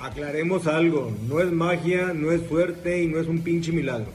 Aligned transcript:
Aclaremos 0.00 0.66
algo, 0.66 1.14
no 1.28 1.40
es 1.40 1.52
magia, 1.52 2.14
no 2.14 2.32
es 2.32 2.48
suerte 2.48 3.02
y 3.02 3.06
no 3.06 3.20
es 3.20 3.26
un 3.26 3.42
pinche 3.42 3.70
milagro. 3.70 4.10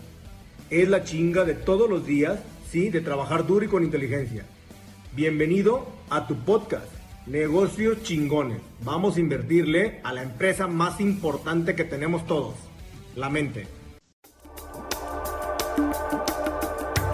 Es 0.71 0.89
la 0.89 1.03
chinga 1.03 1.43
de 1.43 1.53
todos 1.53 1.87
los 1.87 2.07
días, 2.07 2.39
sí, 2.71 2.89
de 2.89 3.01
trabajar 3.01 3.45
duro 3.45 3.65
y 3.65 3.67
con 3.67 3.83
inteligencia. 3.83 4.45
Bienvenido 5.15 5.87
a 6.09 6.25
tu 6.25 6.37
podcast, 6.37 6.87
Negocios 7.27 8.01
Chingones. 8.01 8.57
Vamos 8.81 9.17
a 9.17 9.19
invertirle 9.19 9.99
a 10.03 10.11
la 10.11 10.23
empresa 10.23 10.65
más 10.65 10.99
importante 10.99 11.75
que 11.75 11.83
tenemos 11.83 12.25
todos, 12.25 12.55
la 13.15 13.29
mente. 13.29 13.67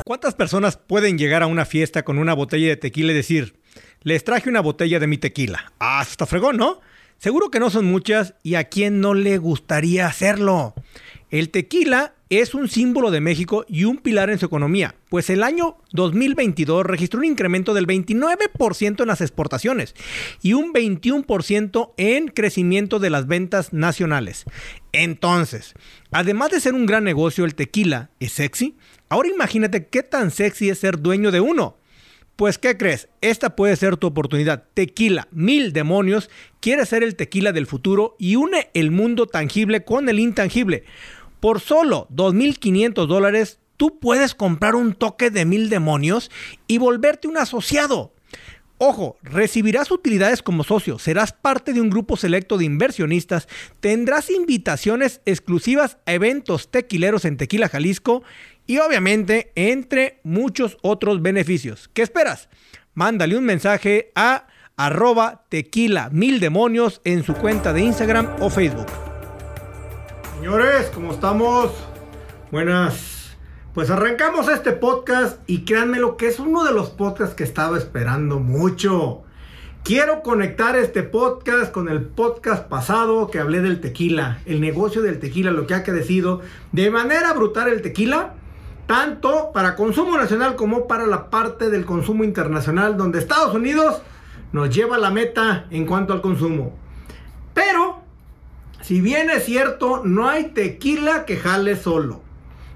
¿Cuántas 0.05 0.33
personas 0.33 0.77
pueden 0.77 1.17
llegar 1.17 1.43
a 1.43 1.47
una 1.47 1.65
fiesta 1.65 2.03
con 2.03 2.17
una 2.17 2.33
botella 2.33 2.69
de 2.69 2.77
tequila 2.77 3.11
y 3.11 3.15
decir, 3.15 3.59
les 4.01 4.23
traje 4.23 4.49
una 4.49 4.61
botella 4.61 4.97
de 5.01 5.07
mi 5.07 5.17
tequila? 5.17 5.73
Ah, 5.77 6.05
está 6.09 6.25
fregón, 6.25 6.55
¿no? 6.55 6.79
Seguro 7.21 7.51
que 7.51 7.59
no 7.59 7.69
son 7.69 7.85
muchas 7.85 8.33
y 8.41 8.55
a 8.55 8.63
quién 8.63 8.99
no 8.99 9.13
le 9.13 9.37
gustaría 9.37 10.07
hacerlo. 10.07 10.73
El 11.29 11.51
tequila 11.51 12.15
es 12.31 12.55
un 12.55 12.67
símbolo 12.67 13.11
de 13.11 13.21
México 13.21 13.63
y 13.69 13.83
un 13.83 13.97
pilar 13.97 14.31
en 14.31 14.39
su 14.39 14.47
economía, 14.47 14.95
pues 15.07 15.29
el 15.29 15.43
año 15.43 15.77
2022 15.91 16.83
registró 16.83 17.19
un 17.19 17.25
incremento 17.25 17.75
del 17.75 17.85
29% 17.85 19.01
en 19.01 19.07
las 19.07 19.21
exportaciones 19.21 19.93
y 20.41 20.53
un 20.53 20.73
21% 20.73 21.91
en 21.97 22.27
crecimiento 22.29 22.97
de 22.97 23.11
las 23.11 23.27
ventas 23.27 23.71
nacionales. 23.71 24.45
Entonces, 24.91 25.75
además 26.09 26.49
de 26.49 26.59
ser 26.59 26.73
un 26.73 26.87
gran 26.87 27.03
negocio, 27.03 27.45
el 27.45 27.53
tequila 27.53 28.09
es 28.19 28.31
sexy. 28.31 28.77
Ahora 29.09 29.29
imagínate 29.29 29.85
qué 29.85 30.01
tan 30.01 30.31
sexy 30.31 30.69
es 30.69 30.79
ser 30.79 30.99
dueño 30.99 31.29
de 31.29 31.41
uno. 31.41 31.77
Pues, 32.41 32.57
¿qué 32.57 32.75
crees? 32.75 33.07
Esta 33.21 33.55
puede 33.55 33.75
ser 33.75 33.97
tu 33.97 34.07
oportunidad. 34.07 34.63
Tequila, 34.73 35.27
mil 35.29 35.73
demonios, 35.73 36.31
quiere 36.59 36.87
ser 36.87 37.03
el 37.03 37.15
tequila 37.15 37.51
del 37.51 37.67
futuro 37.67 38.15
y 38.17 38.35
une 38.35 38.71
el 38.73 38.89
mundo 38.89 39.27
tangible 39.27 39.85
con 39.85 40.09
el 40.09 40.17
intangible. 40.17 40.83
Por 41.39 41.59
solo 41.59 42.07
2.500 42.09 43.05
dólares, 43.05 43.59
tú 43.77 43.99
puedes 43.99 44.33
comprar 44.33 44.73
un 44.73 44.95
toque 44.95 45.29
de 45.29 45.45
mil 45.45 45.69
demonios 45.69 46.31
y 46.65 46.79
volverte 46.79 47.27
un 47.27 47.37
asociado. 47.37 48.11
Ojo, 48.79 49.19
recibirás 49.21 49.91
utilidades 49.91 50.41
como 50.41 50.63
socio, 50.63 50.97
serás 50.97 51.33
parte 51.33 51.71
de 51.71 51.81
un 51.81 51.91
grupo 51.91 52.17
selecto 52.17 52.57
de 52.57 52.65
inversionistas, 52.65 53.47
tendrás 53.79 54.31
invitaciones 54.31 55.21
exclusivas 55.25 55.99
a 56.07 56.13
eventos 56.13 56.71
tequileros 56.71 57.25
en 57.25 57.37
Tequila 57.37 57.69
Jalisco 57.69 58.23
y 58.71 58.79
obviamente 58.79 59.51
entre 59.55 60.21
muchos 60.23 60.77
otros 60.81 61.21
beneficios. 61.21 61.89
¿Qué 61.93 62.03
esperas? 62.03 62.47
Mándale 62.93 63.35
un 63.35 63.43
mensaje 63.43 64.13
a 64.15 64.47
arroba 64.77 65.43
tequila 65.49 66.09
mil 66.13 66.39
demonios 66.39 67.01
en 67.03 67.25
su 67.25 67.33
cuenta 67.33 67.73
de 67.73 67.81
Instagram 67.81 68.37
o 68.39 68.49
Facebook. 68.49 68.85
Señores, 70.37 70.89
¿cómo 70.93 71.11
estamos? 71.11 71.73
Buenas 72.49 73.35
pues 73.73 73.89
arrancamos 73.89 74.47
este 74.47 74.71
podcast 74.71 75.37
y 75.47 75.65
créanme 75.65 75.99
lo 75.99 76.15
que 76.15 76.27
es 76.27 76.39
uno 76.39 76.63
de 76.63 76.73
los 76.73 76.91
podcasts 76.91 77.35
que 77.35 77.43
estaba 77.43 77.77
esperando 77.77 78.39
mucho. 78.39 79.23
Quiero 79.83 80.23
conectar 80.23 80.77
este 80.77 81.03
podcast 81.03 81.73
con 81.73 81.89
el 81.89 82.03
podcast 82.03 82.69
pasado 82.69 83.29
que 83.29 83.39
hablé 83.39 83.59
del 83.59 83.81
tequila, 83.81 84.39
el 84.45 84.61
negocio 84.61 85.01
del 85.01 85.19
tequila, 85.19 85.51
lo 85.51 85.67
que 85.67 85.73
ha 85.73 85.83
crecido 85.83 86.39
de 86.71 86.89
manera 86.89 87.33
brutal 87.33 87.67
el 87.67 87.81
tequila, 87.81 88.35
tanto 88.91 89.51
para 89.53 89.77
consumo 89.77 90.17
nacional 90.17 90.57
como 90.57 90.85
para 90.85 91.07
la 91.07 91.29
parte 91.29 91.69
del 91.69 91.85
consumo 91.85 92.25
internacional, 92.25 92.97
donde 92.97 93.19
Estados 93.19 93.55
Unidos 93.55 94.01
nos 94.51 94.69
lleva 94.69 94.97
la 94.97 95.11
meta 95.11 95.65
en 95.71 95.85
cuanto 95.85 96.11
al 96.11 96.19
consumo. 96.19 96.75
Pero, 97.53 98.01
si 98.81 98.99
bien 98.99 99.29
es 99.29 99.45
cierto, 99.45 100.01
no 100.03 100.27
hay 100.27 100.49
tequila 100.49 101.23
que 101.23 101.37
jale 101.37 101.77
solo 101.77 102.21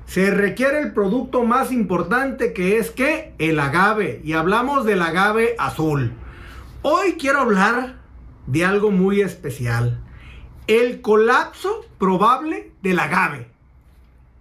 se 0.06 0.32
requiere 0.32 0.80
el 0.80 0.94
producto 0.94 1.44
más 1.44 1.72
importante 1.72 2.54
que 2.54 2.78
es 2.78 2.92
que 2.92 3.34
el 3.40 3.60
agave. 3.60 4.22
Y 4.24 4.34
hablamos 4.34 4.86
del 4.86 5.02
agave 5.02 5.56
azul. 5.58 6.14
Hoy 6.84 7.14
quiero 7.14 7.40
hablar 7.40 7.96
de 8.46 8.64
algo 8.64 8.92
muy 8.92 9.22
especial. 9.22 10.00
El 10.68 11.02
colapso 11.02 11.86
probable 11.98 12.72
del 12.84 13.00
agave. 13.00 13.55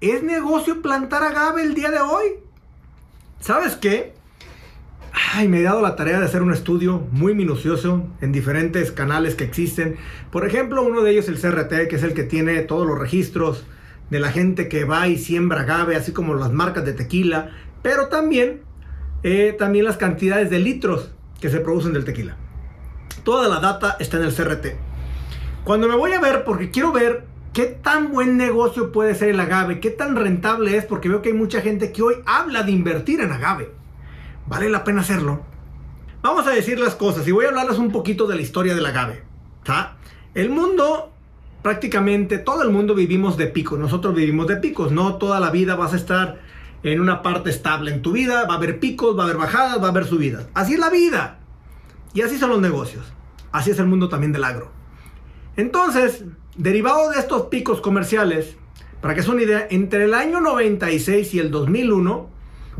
¿Es 0.04 0.22
negocio 0.22 0.82
plantar 0.82 1.22
agave 1.22 1.62
el 1.62 1.72
día 1.72 1.90
de 1.90 1.98
hoy? 1.98 2.34
¿Sabes 3.40 3.74
qué? 3.74 4.12
Ay, 5.32 5.48
me 5.48 5.60
he 5.60 5.62
dado 5.62 5.80
la 5.80 5.96
tarea 5.96 6.18
de 6.20 6.26
hacer 6.26 6.42
un 6.42 6.52
estudio 6.52 7.08
muy 7.10 7.34
minucioso 7.34 8.06
en 8.20 8.30
diferentes 8.30 8.92
canales 8.92 9.34
que 9.34 9.44
existen. 9.44 9.96
Por 10.30 10.46
ejemplo, 10.46 10.82
uno 10.82 11.00
de 11.00 11.12
ellos 11.12 11.28
el 11.28 11.40
CRT, 11.40 11.88
que 11.88 11.96
es 11.96 12.02
el 12.02 12.12
que 12.12 12.24
tiene 12.24 12.60
todos 12.60 12.86
los 12.86 12.98
registros 12.98 13.64
de 14.10 14.20
la 14.20 14.30
gente 14.30 14.68
que 14.68 14.84
va 14.84 15.08
y 15.08 15.16
siembra 15.16 15.62
agave, 15.62 15.96
así 15.96 16.12
como 16.12 16.34
las 16.34 16.52
marcas 16.52 16.84
de 16.84 16.92
tequila, 16.92 17.52
pero 17.80 18.08
también, 18.08 18.60
eh, 19.22 19.56
también 19.58 19.86
las 19.86 19.96
cantidades 19.96 20.50
de 20.50 20.58
litros 20.58 21.12
que 21.40 21.48
se 21.48 21.60
producen 21.60 21.94
del 21.94 22.04
tequila. 22.04 22.36
Toda 23.24 23.48
la 23.48 23.58
data 23.58 23.96
está 23.98 24.18
en 24.18 24.24
el 24.24 24.34
CRT. 24.34 24.66
Cuando 25.64 25.88
me 25.88 25.96
voy 25.96 26.12
a 26.12 26.20
ver, 26.20 26.44
porque 26.44 26.70
quiero 26.70 26.92
ver 26.92 27.32
qué 27.54 27.66
tan 27.66 28.12
buen 28.12 28.36
negocio 28.36 28.92
puede 28.92 29.14
ser 29.14 29.30
el 29.30 29.40
agave, 29.40 29.80
qué 29.80 29.90
tan 29.90 30.16
rentable 30.16 30.76
es, 30.76 30.84
porque 30.84 31.08
veo 31.08 31.22
que 31.22 31.30
hay 31.30 31.34
mucha 31.34 31.62
gente 31.62 31.92
que 31.92 32.02
hoy 32.02 32.16
habla 32.26 32.64
de 32.64 32.72
invertir 32.72 33.20
en 33.20 33.32
agave. 33.32 33.70
¿Vale 34.46 34.68
la 34.68 34.84
pena 34.84 35.00
hacerlo? 35.00 35.40
Vamos 36.20 36.46
a 36.46 36.50
decir 36.50 36.78
las 36.78 36.94
cosas 36.94 37.26
y 37.26 37.32
voy 37.32 37.46
a 37.46 37.48
hablarles 37.48 37.78
un 37.78 37.92
poquito 37.92 38.26
de 38.26 38.36
la 38.36 38.42
historia 38.42 38.74
del 38.74 38.84
agave. 38.84 39.22
El 40.34 40.50
mundo 40.50 41.12
prácticamente 41.62 42.36
todo 42.36 42.62
el 42.62 42.68
mundo 42.68 42.94
vivimos 42.94 43.38
de 43.38 43.46
picos. 43.46 43.78
Nosotros 43.78 44.14
vivimos 44.14 44.46
de 44.46 44.56
picos. 44.56 44.92
No 44.92 45.16
toda 45.16 45.40
la 45.40 45.50
vida 45.50 45.76
vas 45.76 45.94
a 45.94 45.96
estar 45.96 46.40
en 46.82 47.00
una 47.00 47.22
parte 47.22 47.48
estable 47.48 47.90
en 47.90 48.02
tu 48.02 48.12
vida. 48.12 48.44
Va 48.46 48.54
a 48.54 48.56
haber 48.58 48.80
picos, 48.80 49.16
va 49.16 49.22
a 49.22 49.24
haber 49.24 49.38
bajadas, 49.38 49.80
va 49.80 49.86
a 49.86 49.90
haber 49.90 50.04
subidas. 50.04 50.46
Así 50.52 50.74
es 50.74 50.78
la 50.78 50.90
vida. 50.90 51.38
Y 52.12 52.20
así 52.20 52.36
son 52.36 52.50
los 52.50 52.60
negocios. 52.60 53.10
Así 53.50 53.70
es 53.70 53.78
el 53.78 53.86
mundo 53.86 54.10
también 54.10 54.32
del 54.32 54.44
agro. 54.44 54.70
Entonces, 55.56 56.24
derivado 56.56 57.10
de 57.10 57.18
estos 57.18 57.46
picos 57.46 57.80
comerciales, 57.80 58.56
para 59.00 59.14
que 59.14 59.20
es 59.20 59.28
una 59.28 59.42
idea, 59.42 59.66
entre 59.70 60.04
el 60.04 60.14
año 60.14 60.40
96 60.40 61.34
y 61.34 61.38
el 61.38 61.50
2001 61.50 62.30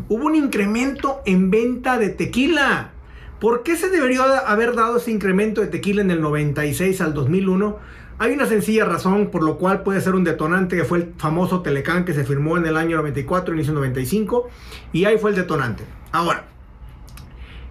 hubo 0.09 0.27
un 0.27 0.35
incremento 0.35 1.21
en 1.27 1.51
venta 1.51 1.99
de 1.99 2.11
tequila. 2.11 2.93
¿Por 3.41 3.63
qué 3.63 3.77
se 3.77 3.91
debería 3.91 4.23
haber 4.39 4.75
dado 4.75 4.97
ese 4.97 5.11
incremento 5.11 5.61
de 5.61 5.67
tequila 5.67 6.03
en 6.03 6.11
el 6.11 6.21
96 6.21 7.01
al 7.01 7.15
2001? 7.15 7.79
Hay 8.19 8.33
una 8.33 8.47
sencilla 8.47 8.85
razón 8.85 9.31
por 9.31 9.43
lo 9.43 9.59
cual 9.59 9.83
puede 9.83 10.01
ser 10.01 10.15
un 10.15 10.25
detonante 10.25 10.77
que 10.77 10.85
fue 10.85 10.99
el 10.99 11.15
famoso 11.19 11.61
Telecán 11.63 12.05
que 12.05 12.15
se 12.15 12.25
firmó 12.25 12.57
en 12.57 12.65
el 12.65 12.77
año 12.77 12.97
94, 12.97 13.55
inicio 13.55 13.75
95, 13.75 14.49
y 14.93 15.05
ahí 15.05 15.19
fue 15.19 15.31
el 15.31 15.37
detonante. 15.37 15.85
Ahora, 16.13 16.47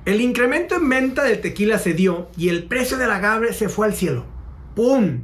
el 0.05 0.19
incremento 0.19 0.75
en 0.75 0.89
venta 0.89 1.23
del 1.23 1.39
tequila 1.39 1.79
se 1.79 1.93
dio 1.93 2.27
y 2.37 2.49
el 2.49 2.65
precio 2.65 2.97
del 2.97 3.09
agave 3.09 3.53
se 3.53 3.69
fue 3.69 3.87
al 3.87 3.93
cielo. 3.93 4.25
¡Pum! 4.75 5.21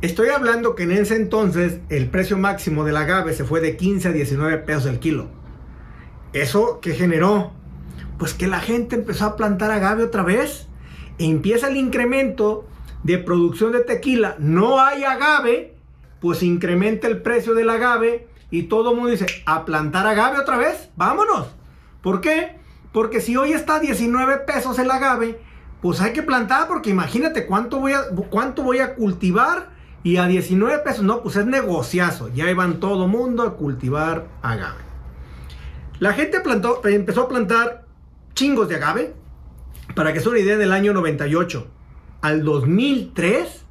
Estoy 0.00 0.28
hablando 0.28 0.74
que 0.74 0.82
en 0.82 0.92
ese 0.92 1.16
entonces 1.16 1.80
el 1.88 2.10
precio 2.10 2.36
máximo 2.36 2.84
del 2.84 2.96
agave 2.96 3.32
se 3.32 3.44
fue 3.44 3.60
de 3.60 3.76
15 3.76 4.08
a 4.08 4.12
19 4.12 4.58
pesos 4.58 4.86
el 4.86 4.98
kilo. 4.98 5.28
¿Eso 6.32 6.80
qué 6.80 6.94
generó? 6.94 7.52
Pues 8.18 8.34
que 8.34 8.46
la 8.46 8.60
gente 8.60 8.96
empezó 8.96 9.24
a 9.26 9.36
plantar 9.36 9.70
agave 9.70 10.04
otra 10.04 10.22
vez. 10.22 10.68
E 11.18 11.24
empieza 11.24 11.68
el 11.68 11.76
incremento 11.76 12.66
de 13.04 13.18
producción 13.18 13.70
de 13.70 13.80
tequila 13.80 14.34
no 14.38 14.80
hay 14.80 15.04
agave, 15.04 15.76
pues 16.20 16.42
incrementa 16.42 17.06
el 17.06 17.20
precio 17.22 17.54
del 17.54 17.70
agave 17.70 18.26
y 18.50 18.64
todo 18.64 18.90
el 18.90 18.96
mundo 18.96 19.10
dice, 19.10 19.26
a 19.46 19.64
plantar 19.64 20.06
agave 20.06 20.38
otra 20.38 20.56
vez, 20.56 20.88
vámonos. 20.96 21.48
¿Por 22.02 22.20
qué? 22.20 22.56
Porque 22.92 23.20
si 23.20 23.36
hoy 23.36 23.52
está 23.52 23.76
a 23.76 23.80
19 23.80 24.38
pesos 24.38 24.78
el 24.78 24.90
agave, 24.90 25.38
pues 25.82 26.00
hay 26.00 26.12
que 26.12 26.22
plantar 26.22 26.66
porque 26.66 26.90
imagínate 26.90 27.46
cuánto 27.46 27.78
voy 27.78 27.92
a, 27.92 28.04
cuánto 28.30 28.62
voy 28.62 28.78
a 28.78 28.94
cultivar 28.94 29.73
y 30.04 30.18
a 30.18 30.26
19 30.26 30.80
pesos, 30.80 31.02
no, 31.02 31.22
pues 31.22 31.34
es 31.36 31.46
negociazo, 31.46 32.28
ya 32.28 32.48
iban 32.50 32.78
todo 32.78 33.08
mundo 33.08 33.42
a 33.42 33.56
cultivar 33.56 34.28
agave. 34.42 34.84
La 35.98 36.12
gente 36.12 36.40
plantó, 36.40 36.86
empezó 36.86 37.22
a 37.22 37.28
plantar 37.28 37.86
chingos 38.34 38.68
de 38.68 38.76
agave, 38.76 39.14
para 39.94 40.12
que 40.12 40.20
sea 40.20 40.30
una 40.30 40.40
idea, 40.40 40.58
del 40.58 40.72
año 40.72 40.92
98 40.92 41.68
al 42.20 42.44
2003 42.44 43.64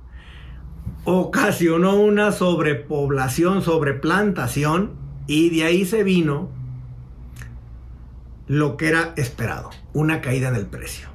ocasionó 1.06 1.95
una 1.95 2.31
sobrepoblación, 2.31 3.62
sobreplantación 3.62 4.91
y 5.27 5.50
de 5.50 5.65
ahí 5.65 5.86
se 5.86 6.03
vino 6.03 6.50
lo 8.47 8.77
que 8.77 8.89
era 8.89 9.13
esperado, 9.18 9.69
una 9.94 10.21
caída 10.21 10.50
en 10.50 10.56
el 10.56 10.65
precio. 10.65 11.07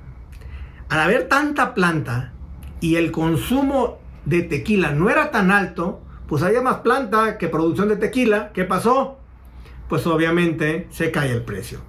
Al 0.88 1.00
haber 1.00 1.28
tanta 1.28 1.74
planta 1.74 2.32
y 2.80 2.96
el 2.96 3.12
consumo 3.12 3.98
de 4.28 4.42
tequila 4.42 4.92
no 4.92 5.08
era 5.10 5.30
tan 5.30 5.50
alto, 5.50 6.00
pues 6.26 6.42
había 6.42 6.60
más 6.60 6.78
planta 6.78 7.38
que 7.38 7.48
producción 7.48 7.88
de 7.88 7.96
tequila. 7.96 8.52
¿Qué 8.52 8.64
pasó? 8.64 9.18
Pues 9.88 10.06
obviamente 10.06 10.86
se 10.90 11.10
cae 11.10 11.32
el 11.32 11.42
precio. 11.42 11.80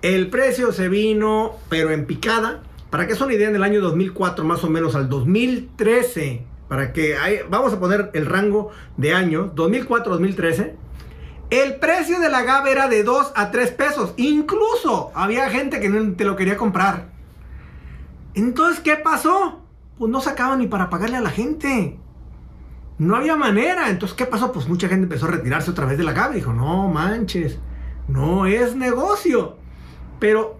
El 0.00 0.30
precio 0.30 0.72
se 0.72 0.88
vino, 0.88 1.56
pero 1.68 1.90
en 1.90 2.06
picada, 2.06 2.62
para 2.90 3.06
que 3.06 3.14
es 3.14 3.20
una 3.20 3.34
idea, 3.34 3.48
en 3.48 3.56
el 3.56 3.64
año 3.64 3.80
2004 3.80 4.44
más 4.44 4.62
o 4.62 4.70
menos 4.70 4.94
al 4.94 5.08
2013, 5.08 6.44
para 6.68 6.92
que 6.92 7.16
vamos 7.50 7.72
a 7.72 7.80
poner 7.80 8.10
el 8.12 8.26
rango 8.26 8.70
de 8.96 9.14
años, 9.14 9.52
2004-2013, 9.56 10.74
el 11.50 11.76
precio 11.76 12.20
del 12.20 12.34
agave 12.34 12.70
era 12.70 12.88
de 12.88 13.02
2 13.02 13.32
a 13.34 13.50
3 13.50 13.70
pesos. 13.72 14.12
Incluso 14.18 15.10
había 15.14 15.48
gente 15.50 15.80
que 15.80 15.88
no 15.88 16.14
te 16.14 16.24
lo 16.24 16.36
quería 16.36 16.56
comprar. 16.56 17.08
Entonces, 18.34 18.80
¿qué 18.80 18.96
pasó? 18.96 19.62
Pues 19.98 20.10
no 20.10 20.20
sacaban 20.20 20.60
ni 20.60 20.66
para 20.66 20.90
pagarle 20.90 21.16
a 21.16 21.20
la 21.20 21.30
gente. 21.30 21.98
No 22.98 23.16
había 23.16 23.36
manera. 23.36 23.90
Entonces, 23.90 24.16
¿qué 24.16 24.26
pasó? 24.26 24.52
Pues 24.52 24.68
mucha 24.68 24.88
gente 24.88 25.04
empezó 25.04 25.26
a 25.26 25.30
retirarse 25.30 25.70
otra 25.70 25.86
vez 25.86 25.98
del 25.98 26.08
agave. 26.08 26.36
Dijo, 26.36 26.52
no 26.52 26.88
manches, 26.88 27.58
no 28.06 28.46
es 28.46 28.76
negocio. 28.76 29.56
Pero, 30.18 30.58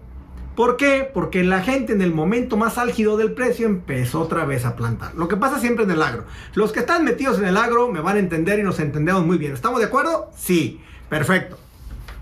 ¿por 0.55 0.77
qué? 0.77 1.09
Porque 1.13 1.43
la 1.43 1.61
gente 1.61 1.93
en 1.93 2.01
el 2.01 2.13
momento 2.13 2.57
más 2.57 2.77
álgido 2.77 3.17
del 3.17 3.33
precio 3.33 3.65
empezó 3.65 4.21
otra 4.21 4.45
vez 4.45 4.65
a 4.65 4.75
plantar. 4.75 5.15
Lo 5.15 5.27
que 5.27 5.37
pasa 5.37 5.59
siempre 5.59 5.85
en 5.85 5.91
el 5.91 6.01
agro. 6.01 6.25
Los 6.53 6.71
que 6.71 6.79
están 6.79 7.03
metidos 7.05 7.39
en 7.39 7.45
el 7.45 7.57
agro 7.57 7.89
me 7.89 8.01
van 8.01 8.17
a 8.17 8.19
entender 8.19 8.59
y 8.59 8.63
nos 8.63 8.79
entendemos 8.79 9.25
muy 9.25 9.37
bien. 9.37 9.53
¿Estamos 9.53 9.79
de 9.79 9.85
acuerdo? 9.85 10.29
Sí, 10.35 10.81
perfecto. 11.09 11.57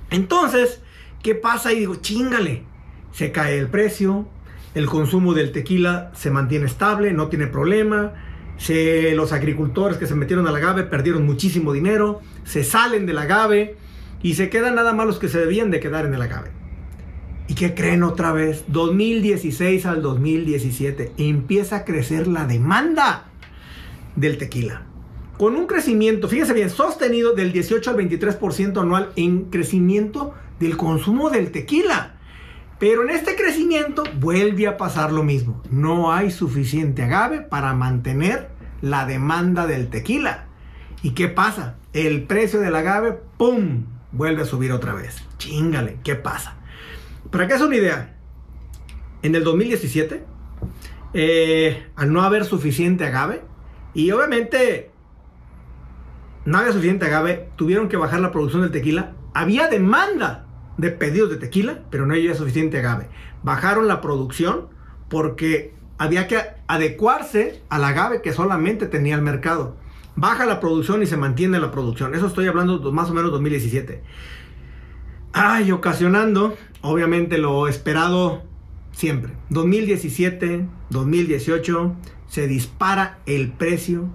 Entonces, 0.09 0.81
¿qué 1.21 1.35
pasa? 1.35 1.73
Y 1.73 1.79
digo, 1.79 1.95
chingale. 1.95 2.63
Se 3.11 3.31
cae 3.31 3.57
el 3.57 3.67
precio, 3.67 4.27
el 4.77 4.85
consumo 4.85 5.33
del 5.33 5.51
tequila 5.51 6.12
se 6.13 6.29
mantiene 6.29 6.68
estable, 6.68 7.12
no 7.12 7.29
tiene 7.29 7.47
problema. 7.47 8.13
Se, 8.57 9.15
los 9.15 9.33
agricultores 9.33 9.97
que 9.97 10.06
se 10.06 10.13
metieron 10.13 10.47
al 10.47 10.56
agave 10.56 10.83
perdieron 10.83 11.25
muchísimo 11.25 11.74
dinero, 11.74 12.21
se 12.44 12.63
salen 12.63 13.07
del 13.07 13.18
agave 13.18 13.75
y 14.21 14.35
se 14.35 14.50
quedan 14.50 14.75
nada 14.75 14.94
más 14.94 15.07
los 15.07 15.18
que 15.18 15.29
se 15.29 15.39
debían 15.39 15.71
de 15.71 15.79
quedar 15.79 16.06
en 16.06 16.13
el 16.13 16.21
agave. 16.21 16.51
¿Y 17.47 17.56
qué 17.56 17.74
creen 17.74 18.03
otra 18.03 18.31
vez? 18.33 18.65
2016 18.68 19.88
al 19.88 20.03
2017 20.03 21.13
empieza 21.18 21.77
a 21.77 21.83
crecer 21.83 22.27
la 22.27 22.45
demanda 22.45 23.25
del 24.15 24.38
tequila. 24.38 24.83
Con 25.39 25.56
un 25.56 25.65
crecimiento, 25.65 26.27
fíjense 26.27 26.53
bien, 26.53 26.69
sostenido 26.69 27.33
del 27.33 27.51
18 27.51 27.89
al 27.89 27.97
23% 27.97 28.79
anual 28.79 29.09
en 29.15 29.45
crecimiento 29.45 30.35
del 30.59 30.77
consumo 30.77 31.31
del 31.31 31.51
tequila. 31.51 32.16
Pero 32.79 33.03
en 33.03 33.09
este 33.09 33.35
crecimiento 33.35 34.03
vuelve 34.19 34.68
a 34.68 34.77
pasar 34.77 35.12
lo 35.12 35.24
mismo. 35.24 35.63
No 35.71 36.13
hay 36.13 36.29
suficiente 36.29 37.03
agave 37.03 37.41
para 37.41 37.74
mantener 37.74 38.50
la 38.81 39.06
demanda 39.06 39.65
del 39.65 39.89
tequila. 39.89 40.45
¿Y 41.01 41.12
qué 41.12 41.27
pasa? 41.27 41.75
El 41.94 42.24
precio 42.24 42.59
del 42.59 42.75
agave, 42.75 43.19
¡pum! 43.38 43.85
Vuelve 44.12 44.44
a 44.44 44.45
subir 44.45 44.71
otra 44.71 44.94
vez. 44.94 45.24
Chingale, 45.38 45.97
¿qué 46.03 46.15
pasa? 46.15 46.57
Para 47.31 47.47
que 47.47 47.56
es 47.56 47.62
una 47.62 47.75
idea, 47.75 48.15
en 49.21 49.35
el 49.35 49.44
2017, 49.44 50.24
eh, 51.13 51.88
al 51.95 52.13
no 52.13 52.21
haber 52.21 52.45
suficiente 52.45 53.06
agave, 53.06 53.41
y 53.94 54.12
obviamente 54.12 54.91
no 56.45 56.59
había 56.59 56.71
suficiente 56.71 57.06
agave, 57.06 57.50
tuvieron 57.56 57.89
que 57.89 57.97
bajar 57.97 58.19
la 58.19 58.31
producción 58.31 58.62
del 58.62 58.71
tequila. 58.71 59.13
Había 59.33 59.68
demanda 59.68 60.46
de 60.77 60.91
pedidos 60.91 61.29
de 61.29 61.38
tequila, 61.38 61.83
pero 61.89 62.06
no 62.06 62.13
había 62.13 62.35
suficiente 62.35 62.79
agave. 62.79 63.07
Bajaron 63.44 63.88
la 63.88 64.01
producción 64.01 64.68
porque 65.09 65.74
había 65.97 66.27
que 66.27 66.39
adecuarse 66.68 67.62
al 67.69 67.83
agave 67.83 68.21
que 68.21 68.33
solamente 68.33 68.88
tenía 68.88 69.15
el 69.15 69.21
mercado. 69.21 69.75
Baja 70.15 70.45
la 70.45 70.59
producción 70.59 71.03
y 71.03 71.06
se 71.06 71.18
mantiene 71.18 71.59
la 71.59 71.71
producción. 71.71 72.15
Eso 72.15 72.27
estoy 72.27 72.47
hablando 72.47 72.79
de 72.79 72.91
más 72.91 73.09
o 73.09 73.13
menos 73.13 73.31
2017. 73.31 74.01
Ay, 75.33 75.71
ocasionando, 75.71 76.56
obviamente 76.81 77.38
lo 77.38 77.68
esperado 77.68 78.44
siempre. 78.91 79.33
2017, 79.50 80.65
2018, 80.89 81.95
se 82.27 82.47
dispara 82.47 83.19
el 83.25 83.51
precio 83.51 84.09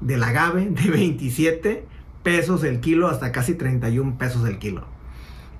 del 0.00 0.22
agave 0.22 0.68
de 0.70 0.90
27 0.90 1.86
pesos 2.22 2.64
el 2.64 2.80
kilo 2.80 3.08
hasta 3.08 3.30
casi 3.32 3.54
31 3.54 4.18
pesos 4.18 4.46
el 4.48 4.58
kilo. 4.58 4.95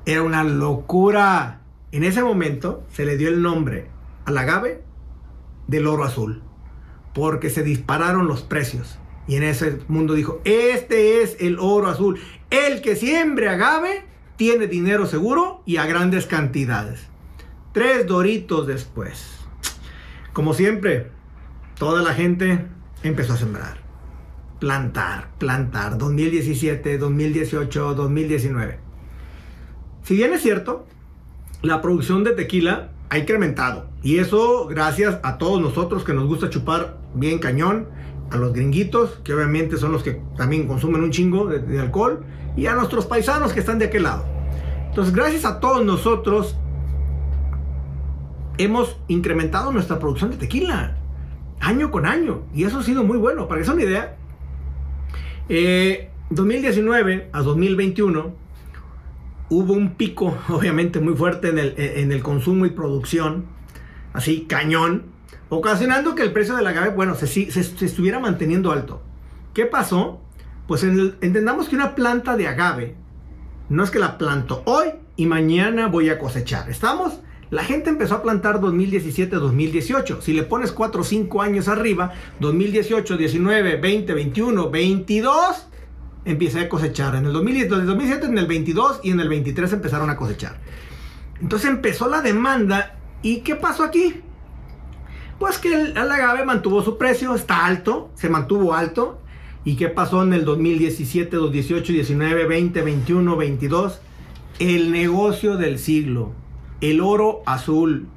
Era 0.06 0.22
una 0.22 0.44
locura. 0.44 1.62
En 1.90 2.04
ese 2.04 2.22
momento 2.22 2.84
se 2.92 3.04
le 3.04 3.16
dio 3.16 3.28
el 3.28 3.42
nombre 3.42 3.88
al 4.24 4.38
agave 4.38 4.84
del 5.66 5.88
oro 5.88 6.04
azul. 6.04 6.42
Porque 7.12 7.50
se 7.50 7.64
dispararon 7.64 8.28
los 8.28 8.42
precios. 8.42 9.00
Y 9.26 9.34
en 9.34 9.42
ese 9.42 9.80
mundo 9.88 10.14
dijo, 10.14 10.40
este 10.44 11.22
es 11.22 11.36
el 11.40 11.58
oro 11.58 11.88
azul. 11.88 12.20
El 12.50 12.82
que 12.82 12.94
siembre 12.94 13.48
agave 13.48 14.04
tiene 14.36 14.68
dinero 14.68 15.06
seguro 15.06 15.62
y 15.66 15.78
a 15.78 15.86
grandes 15.86 16.26
cantidades. 16.26 17.08
Tres 17.72 18.06
doritos 18.06 18.68
después. 18.68 19.40
Como 20.32 20.54
siempre, 20.54 21.10
toda 21.78 22.02
la 22.02 22.14
gente 22.14 22.64
empezó 23.02 23.32
a 23.32 23.38
sembrar. 23.38 23.78
Plantar, 24.60 25.30
plantar. 25.38 25.98
2017, 25.98 26.96
2018, 26.96 27.94
2019. 27.94 28.85
Si 30.06 30.14
bien 30.14 30.32
es 30.32 30.40
cierto, 30.40 30.86
la 31.62 31.82
producción 31.82 32.22
de 32.22 32.30
tequila 32.30 32.92
ha 33.08 33.18
incrementado. 33.18 33.88
Y 34.04 34.18
eso 34.18 34.68
gracias 34.68 35.18
a 35.24 35.36
todos 35.36 35.60
nosotros 35.60 36.04
que 36.04 36.12
nos 36.14 36.28
gusta 36.28 36.48
chupar 36.48 36.96
bien 37.14 37.40
cañón. 37.40 37.88
A 38.30 38.36
los 38.36 38.52
gringuitos, 38.52 39.18
que 39.24 39.34
obviamente 39.34 39.76
son 39.76 39.90
los 39.90 40.04
que 40.04 40.22
también 40.36 40.68
consumen 40.68 41.02
un 41.02 41.10
chingo 41.10 41.46
de, 41.46 41.80
alcohol. 41.80 42.24
Y 42.56 42.66
a 42.66 42.76
nuestros 42.76 43.04
paisanos 43.06 43.52
que 43.52 43.58
están 43.58 43.80
de 43.80 43.86
aquel 43.86 44.04
lado. 44.04 44.24
Entonces, 44.90 45.12
gracias 45.12 45.44
a 45.44 45.58
todos 45.58 45.84
nosotros, 45.84 46.56
hemos 48.58 49.00
incrementado 49.08 49.72
nuestra 49.72 49.98
producción 49.98 50.30
de 50.30 50.36
tequila. 50.36 50.98
Año 51.58 51.90
con 51.90 52.06
año. 52.06 52.42
Y 52.54 52.62
eso 52.62 52.78
ha 52.78 52.84
sido 52.84 53.02
muy 53.02 53.18
bueno. 53.18 53.48
Para 53.48 53.60
que 53.60 53.64
sea 53.64 53.74
una 53.74 53.82
idea, 53.82 54.16
2019 56.30 57.14
eh, 57.14 57.30
a 57.32 57.42
2021 57.42 58.45
hubo 59.48 59.72
un 59.72 59.94
pico, 59.94 60.36
obviamente, 60.48 61.00
muy 61.00 61.14
fuerte 61.14 61.48
en 61.48 61.58
el, 61.58 61.74
en 61.76 62.12
el 62.12 62.22
consumo 62.22 62.66
y 62.66 62.70
producción, 62.70 63.46
así 64.12 64.42
cañón, 64.42 65.04
ocasionando 65.48 66.14
que 66.14 66.22
el 66.22 66.32
precio 66.32 66.56
del 66.56 66.66
agave, 66.66 66.90
bueno, 66.90 67.14
se, 67.14 67.26
se, 67.26 67.60
estuviera 67.84 68.18
manteniendo 68.18 68.72
alto. 68.72 69.02
¿Qué 69.54 69.66
pasó? 69.66 70.20
Pues 70.66 70.82
entendamos 70.82 71.68
que 71.68 71.76
una 71.76 71.94
planta 71.94 72.36
de 72.36 72.48
agave 72.48 72.96
no 73.68 73.84
es 73.84 73.90
que 73.90 73.98
la 73.98 74.18
planto 74.18 74.62
hoy 74.66 74.88
y 75.16 75.26
mañana 75.26 75.86
voy 75.86 76.08
a 76.08 76.18
cosechar. 76.18 76.68
¿Estamos? 76.68 77.20
La 77.50 77.62
gente 77.62 77.90
empezó 77.90 78.16
a 78.16 78.22
plantar 78.22 78.60
2017-2018. 78.60 80.20
Si 80.20 80.32
le 80.32 80.42
pones 80.42 80.72
4 80.72 81.00
o 81.00 81.04
5 81.04 81.42
años 81.42 81.68
arriba, 81.68 82.12
2018, 82.40 83.16
19, 83.16 83.76
20, 83.76 84.14
21, 84.14 84.70
22, 84.70 85.68
empieza 86.26 86.60
a 86.60 86.68
cosechar. 86.68 87.14
En 87.14 87.24
el 87.24 87.32
2007, 87.32 88.26
en 88.26 88.36
el 88.36 88.46
22 88.46 89.00
y 89.02 89.12
en 89.12 89.20
el 89.20 89.28
23 89.28 89.72
empezaron 89.72 90.10
a 90.10 90.16
cosechar. 90.16 90.58
Entonces 91.40 91.70
empezó 91.70 92.08
la 92.08 92.20
demanda. 92.20 92.96
¿Y 93.22 93.38
qué 93.38 93.54
pasó 93.54 93.84
aquí? 93.84 94.20
Pues 95.38 95.58
que 95.58 95.72
el, 95.72 95.96
agave 95.96 96.44
mantuvo 96.44 96.82
su 96.82 96.98
precio, 96.98 97.34
está 97.34 97.64
alto, 97.64 98.10
se 98.14 98.28
mantuvo 98.28 98.74
alto. 98.74 99.22
¿Y 99.64 99.76
qué 99.76 99.88
pasó 99.88 100.22
en 100.22 100.32
el 100.32 100.44
2017, 100.44 101.36
2018, 101.36 101.92
19, 101.92 102.46
20, 102.46 102.82
21, 102.82 103.36
22? 103.36 104.00
El 104.58 104.90
negocio 104.90 105.56
del 105.56 105.78
siglo, 105.78 106.32
el 106.80 107.00
oro 107.00 107.42
azul. 107.46 108.08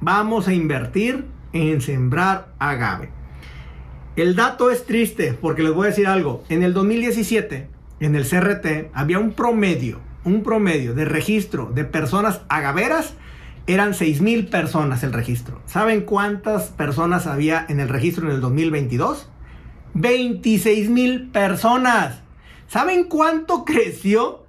Vamos 0.00 0.48
a 0.48 0.54
invertir 0.54 1.26
en 1.52 1.80
sembrar 1.80 2.54
agave. 2.58 3.15
El 4.16 4.34
dato 4.34 4.70
es 4.70 4.86
triste 4.86 5.36
porque 5.38 5.62
les 5.62 5.74
voy 5.74 5.84
a 5.84 5.90
decir 5.90 6.06
algo. 6.06 6.42
En 6.48 6.62
el 6.62 6.72
2017, 6.72 7.68
en 8.00 8.16
el 8.16 8.26
CRT, 8.26 8.90
había 8.94 9.18
un 9.18 9.32
promedio, 9.32 10.00
un 10.24 10.42
promedio 10.42 10.94
de 10.94 11.04
registro 11.04 11.70
de 11.74 11.84
personas 11.84 12.40
agaveras. 12.48 13.12
Eran 13.66 13.92
6 13.92 14.22
mil 14.22 14.48
personas 14.48 15.02
el 15.02 15.12
registro. 15.12 15.60
¿Saben 15.66 16.00
cuántas 16.00 16.68
personas 16.68 17.26
había 17.26 17.66
en 17.68 17.78
el 17.78 17.90
registro 17.90 18.26
en 18.26 18.34
el 18.34 18.40
2022? 18.40 19.28
26 19.92 20.88
mil 20.88 21.28
personas. 21.28 22.22
¿Saben 22.68 23.04
cuánto 23.04 23.66
creció 23.66 24.46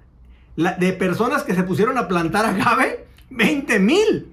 de 0.56 0.92
personas 0.94 1.42
que 1.42 1.54
se 1.54 1.62
pusieron 1.62 1.98
a 1.98 2.08
plantar 2.08 2.46
agave? 2.46 3.06
20 3.28 3.78
mil. 3.80 4.32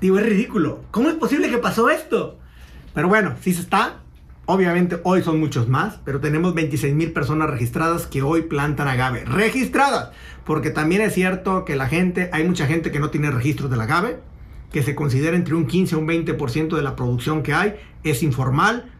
Digo, 0.00 0.16
es 0.20 0.26
ridículo. 0.26 0.84
¿Cómo 0.92 1.08
es 1.08 1.16
posible 1.16 1.50
que 1.50 1.58
pasó 1.58 1.90
esto? 1.90 2.38
Pero 2.94 3.08
bueno, 3.08 3.34
sí 3.40 3.52
se 3.52 3.62
está. 3.62 4.02
Obviamente 4.50 4.98
hoy 5.02 5.22
son 5.22 5.38
muchos 5.40 5.68
más, 5.68 6.00
pero 6.06 6.20
tenemos 6.20 6.54
26 6.54 6.94
mil 6.94 7.12
personas 7.12 7.50
registradas 7.50 8.06
que 8.06 8.22
hoy 8.22 8.40
plantan 8.40 8.88
agave. 8.88 9.26
Registradas. 9.26 10.12
Porque 10.46 10.70
también 10.70 11.02
es 11.02 11.12
cierto 11.12 11.66
que 11.66 11.76
la 11.76 11.86
gente, 11.86 12.30
hay 12.32 12.44
mucha 12.44 12.66
gente 12.66 12.90
que 12.90 12.98
no 12.98 13.10
tiene 13.10 13.30
registros 13.30 13.70
del 13.70 13.82
agave, 13.82 14.20
que 14.72 14.82
se 14.82 14.94
considera 14.94 15.36
entre 15.36 15.54
un 15.54 15.66
15 15.66 15.94
a 15.94 15.98
un 15.98 16.08
20% 16.08 16.76
de 16.76 16.80
la 16.80 16.96
producción 16.96 17.42
que 17.42 17.52
hay. 17.52 17.74
Es 18.04 18.22
informal. 18.22 18.90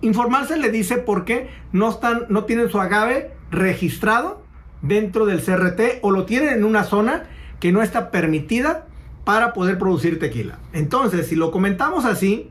Informal 0.00 0.48
se 0.48 0.56
le 0.56 0.70
dice 0.70 0.96
porque 0.96 1.50
no, 1.72 1.90
están, 1.90 2.24
no 2.30 2.44
tienen 2.44 2.70
su 2.70 2.80
agave 2.80 3.30
registrado 3.50 4.42
dentro 4.80 5.26
del 5.26 5.42
CRT 5.42 5.98
o 6.00 6.10
lo 6.10 6.24
tienen 6.24 6.54
en 6.54 6.64
una 6.64 6.84
zona 6.84 7.24
que 7.60 7.72
no 7.72 7.82
está 7.82 8.10
permitida 8.10 8.86
para 9.24 9.52
poder 9.52 9.76
producir 9.76 10.18
tequila. 10.18 10.60
Entonces, 10.72 11.26
si 11.26 11.36
lo 11.36 11.50
comentamos 11.50 12.06
así, 12.06 12.48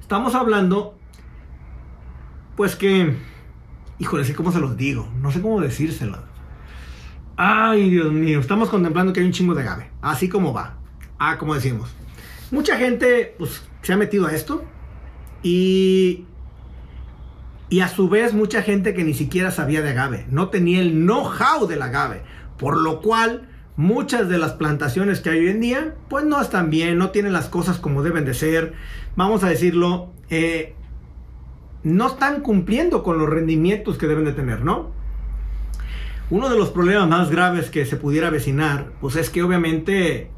estamos 0.00 0.36
hablando 0.36 0.96
pues 2.56 2.76
que, 2.76 3.14
híjole, 3.98 4.34
¿cómo 4.34 4.52
se 4.52 4.60
los 4.60 4.76
digo? 4.76 5.08
No 5.20 5.30
sé 5.30 5.40
cómo 5.40 5.60
decírselo. 5.60 6.18
Ay, 7.36 7.90
Dios 7.90 8.12
mío, 8.12 8.40
estamos 8.40 8.70
contemplando 8.70 9.12
que 9.12 9.20
hay 9.20 9.26
un 9.26 9.32
chingo 9.32 9.54
de 9.54 9.62
agave. 9.62 9.90
Así 10.00 10.28
como 10.28 10.52
va. 10.52 10.78
Ah, 11.18 11.36
como 11.38 11.54
decimos. 11.54 11.90
Mucha 12.50 12.78
gente, 12.78 13.34
pues, 13.38 13.62
se 13.82 13.92
ha 13.92 13.96
metido 13.96 14.26
a 14.26 14.32
esto. 14.32 14.64
Y 15.42 16.24
y 17.68 17.80
a 17.80 17.88
su 17.88 18.08
vez 18.08 18.32
mucha 18.32 18.62
gente 18.62 18.94
que 18.94 19.04
ni 19.04 19.14
siquiera 19.14 19.50
sabía 19.50 19.82
de 19.82 19.90
agave, 19.90 20.26
no 20.30 20.48
tenía 20.50 20.80
el 20.80 20.92
know-how 20.92 21.66
del 21.66 21.82
agave, 21.82 22.22
por 22.58 22.76
lo 22.76 23.00
cual 23.00 23.48
muchas 23.76 24.28
de 24.28 24.38
las 24.38 24.52
plantaciones 24.52 25.20
que 25.20 25.30
hay 25.30 25.40
hoy 25.40 25.48
en 25.48 25.60
día 25.60 25.94
pues 26.08 26.24
no 26.24 26.40
están 26.40 26.70
bien, 26.70 26.96
no 26.96 27.10
tienen 27.10 27.32
las 27.32 27.48
cosas 27.48 27.78
como 27.78 28.02
deben 28.02 28.24
de 28.24 28.34
ser, 28.34 28.74
vamos 29.16 29.42
a 29.42 29.48
decirlo, 29.48 30.12
eh, 30.30 30.74
no 31.82 32.06
están 32.08 32.40
cumpliendo 32.40 33.02
con 33.02 33.18
los 33.18 33.28
rendimientos 33.28 33.98
que 33.98 34.06
deben 34.06 34.24
de 34.24 34.32
tener, 34.32 34.64
¿no? 34.64 34.90
Uno 36.28 36.48
de 36.48 36.58
los 36.58 36.70
problemas 36.70 37.08
más 37.08 37.30
graves 37.30 37.70
que 37.70 37.86
se 37.86 37.96
pudiera 37.96 38.28
avecinar, 38.28 38.92
pues 39.00 39.16
es 39.16 39.30
que 39.30 39.42
obviamente 39.42 40.30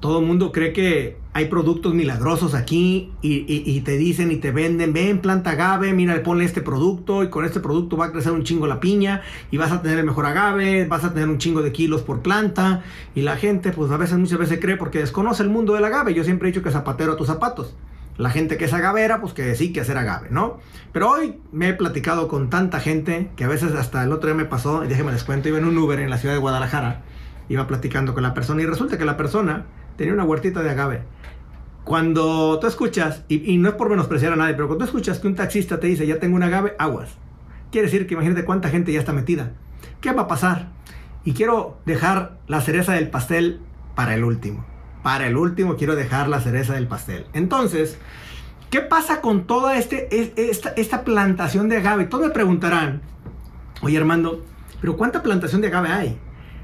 todo 0.00 0.20
el 0.20 0.26
mundo 0.26 0.52
cree 0.52 0.74
que 0.74 1.16
hay 1.32 1.46
productos 1.46 1.94
milagrosos 1.94 2.54
aquí 2.54 3.10
y, 3.22 3.80
te 3.80 3.96
dicen 3.96 4.30
y 4.30 4.36
te 4.36 4.52
venden, 4.52 4.92
ven, 4.92 5.20
planta 5.20 5.52
agave, 5.52 5.94
mira, 5.94 6.22
ponle 6.22 6.44
este 6.44 6.60
producto 6.60 7.24
y 7.24 7.30
con 7.30 7.46
este 7.46 7.58
producto 7.58 7.96
va 7.96 8.04
a 8.04 8.12
crecer 8.12 8.32
un 8.32 8.44
chingo 8.44 8.66
la 8.66 8.80
piña 8.80 9.22
y 9.50 9.56
vas 9.56 9.72
a 9.72 9.80
tener 9.80 9.98
el 9.98 10.04
mejor 10.04 10.26
agave, 10.26 10.86
vas 10.86 11.04
a 11.04 11.14
tener 11.14 11.30
un 11.30 11.38
chingo 11.38 11.62
de 11.62 11.72
kilos 11.72 12.02
por 12.02 12.20
planta 12.20 12.84
y 13.14 13.22
la 13.22 13.36
gente 13.36 13.72
pues 13.72 13.90
a 13.90 13.96
veces, 13.96 14.18
muchas 14.18 14.38
veces 14.38 14.58
cree 14.60 14.76
porque 14.76 14.98
desconoce 14.98 15.42
el 15.42 15.48
mundo 15.48 15.72
del 15.72 15.86
agave. 15.86 16.12
Yo 16.12 16.22
siempre 16.22 16.48
he 16.48 16.52
dicho 16.52 16.62
que 16.62 16.70
zapatero 16.70 17.12
a 17.12 17.16
tus 17.16 17.28
zapatos. 17.28 17.74
La 18.16 18.30
gente 18.30 18.56
que 18.56 18.66
es 18.66 18.72
agavera, 18.72 19.20
pues 19.20 19.32
que 19.32 19.54
sí 19.56 19.72
que 19.72 19.80
hacer 19.80 19.98
agave, 19.98 20.28
¿no? 20.30 20.58
Pero 20.92 21.10
hoy 21.10 21.40
me 21.50 21.68
he 21.68 21.74
platicado 21.74 22.28
con 22.28 22.48
tanta 22.48 22.78
gente 22.78 23.30
que 23.34 23.44
a 23.44 23.48
veces 23.48 23.72
hasta 23.74 24.04
el 24.04 24.12
otro 24.12 24.28
día 24.28 24.36
me 24.36 24.44
pasó, 24.44 24.84
y 24.84 24.88
déjenme 24.88 25.12
les 25.12 25.24
cuento, 25.24 25.48
iba 25.48 25.58
en 25.58 25.64
un 25.64 25.76
Uber 25.76 25.98
en 25.98 26.10
la 26.10 26.18
ciudad 26.18 26.34
de 26.34 26.40
Guadalajara, 26.40 27.02
iba 27.48 27.66
platicando 27.66 28.14
con 28.14 28.22
la 28.22 28.32
persona 28.32 28.62
y 28.62 28.66
resulta 28.66 28.98
que 28.98 29.04
la 29.04 29.16
persona 29.16 29.66
tenía 29.96 30.14
una 30.14 30.24
huertita 30.24 30.62
de 30.62 30.70
agave. 30.70 31.02
Cuando 31.82 32.58
tú 32.60 32.66
escuchas, 32.66 33.24
y, 33.28 33.58
no 33.58 33.68
es 33.68 33.74
por 33.74 33.90
menospreciar 33.90 34.32
a 34.32 34.36
nadie, 34.36 34.54
pero 34.54 34.68
cuando 34.68 34.84
tú 34.84 34.88
escuchas 34.88 35.18
que 35.18 35.26
un 35.26 35.34
taxista 35.34 35.80
te 35.80 35.88
dice, 35.88 36.06
ya 36.06 36.18
tengo 36.18 36.36
un 36.36 36.42
agave, 36.42 36.74
aguas. 36.78 37.10
Quiere 37.70 37.88
decir 37.88 38.06
que 38.06 38.14
imagínate 38.14 38.44
cuánta 38.44 38.70
gente 38.70 38.92
ya 38.92 39.00
está 39.00 39.12
metida. 39.12 39.52
¿Qué 40.00 40.12
va 40.12 40.22
a 40.22 40.28
pasar? 40.28 40.68
Y 41.24 41.32
quiero 41.32 41.78
dejar 41.84 42.38
la 42.46 42.60
cereza 42.60 42.92
del 42.92 43.10
pastel 43.10 43.60
para 43.94 44.14
el 44.14 44.24
último. 44.24 44.64
Para 45.04 45.26
el 45.26 45.36
último 45.36 45.76
quiero 45.76 45.96
dejar 45.96 46.28
la 46.28 46.40
cereza 46.40 46.72
del 46.72 46.88
pastel. 46.88 47.26
Entonces, 47.34 47.98
¿qué 48.70 48.80
pasa 48.80 49.20
con 49.20 49.46
toda 49.46 49.76
este, 49.76 50.08
esta, 50.50 50.70
esta 50.70 51.04
plantación 51.04 51.68
de 51.68 51.76
agave? 51.76 52.06
Todos 52.06 52.28
me 52.28 52.32
preguntarán, 52.32 53.02
oye 53.82 53.98
Armando, 53.98 54.42
pero 54.80 54.96
¿cuánta 54.96 55.22
plantación 55.22 55.60
de 55.60 55.66
agave 55.66 55.90
hay? 55.90 56.18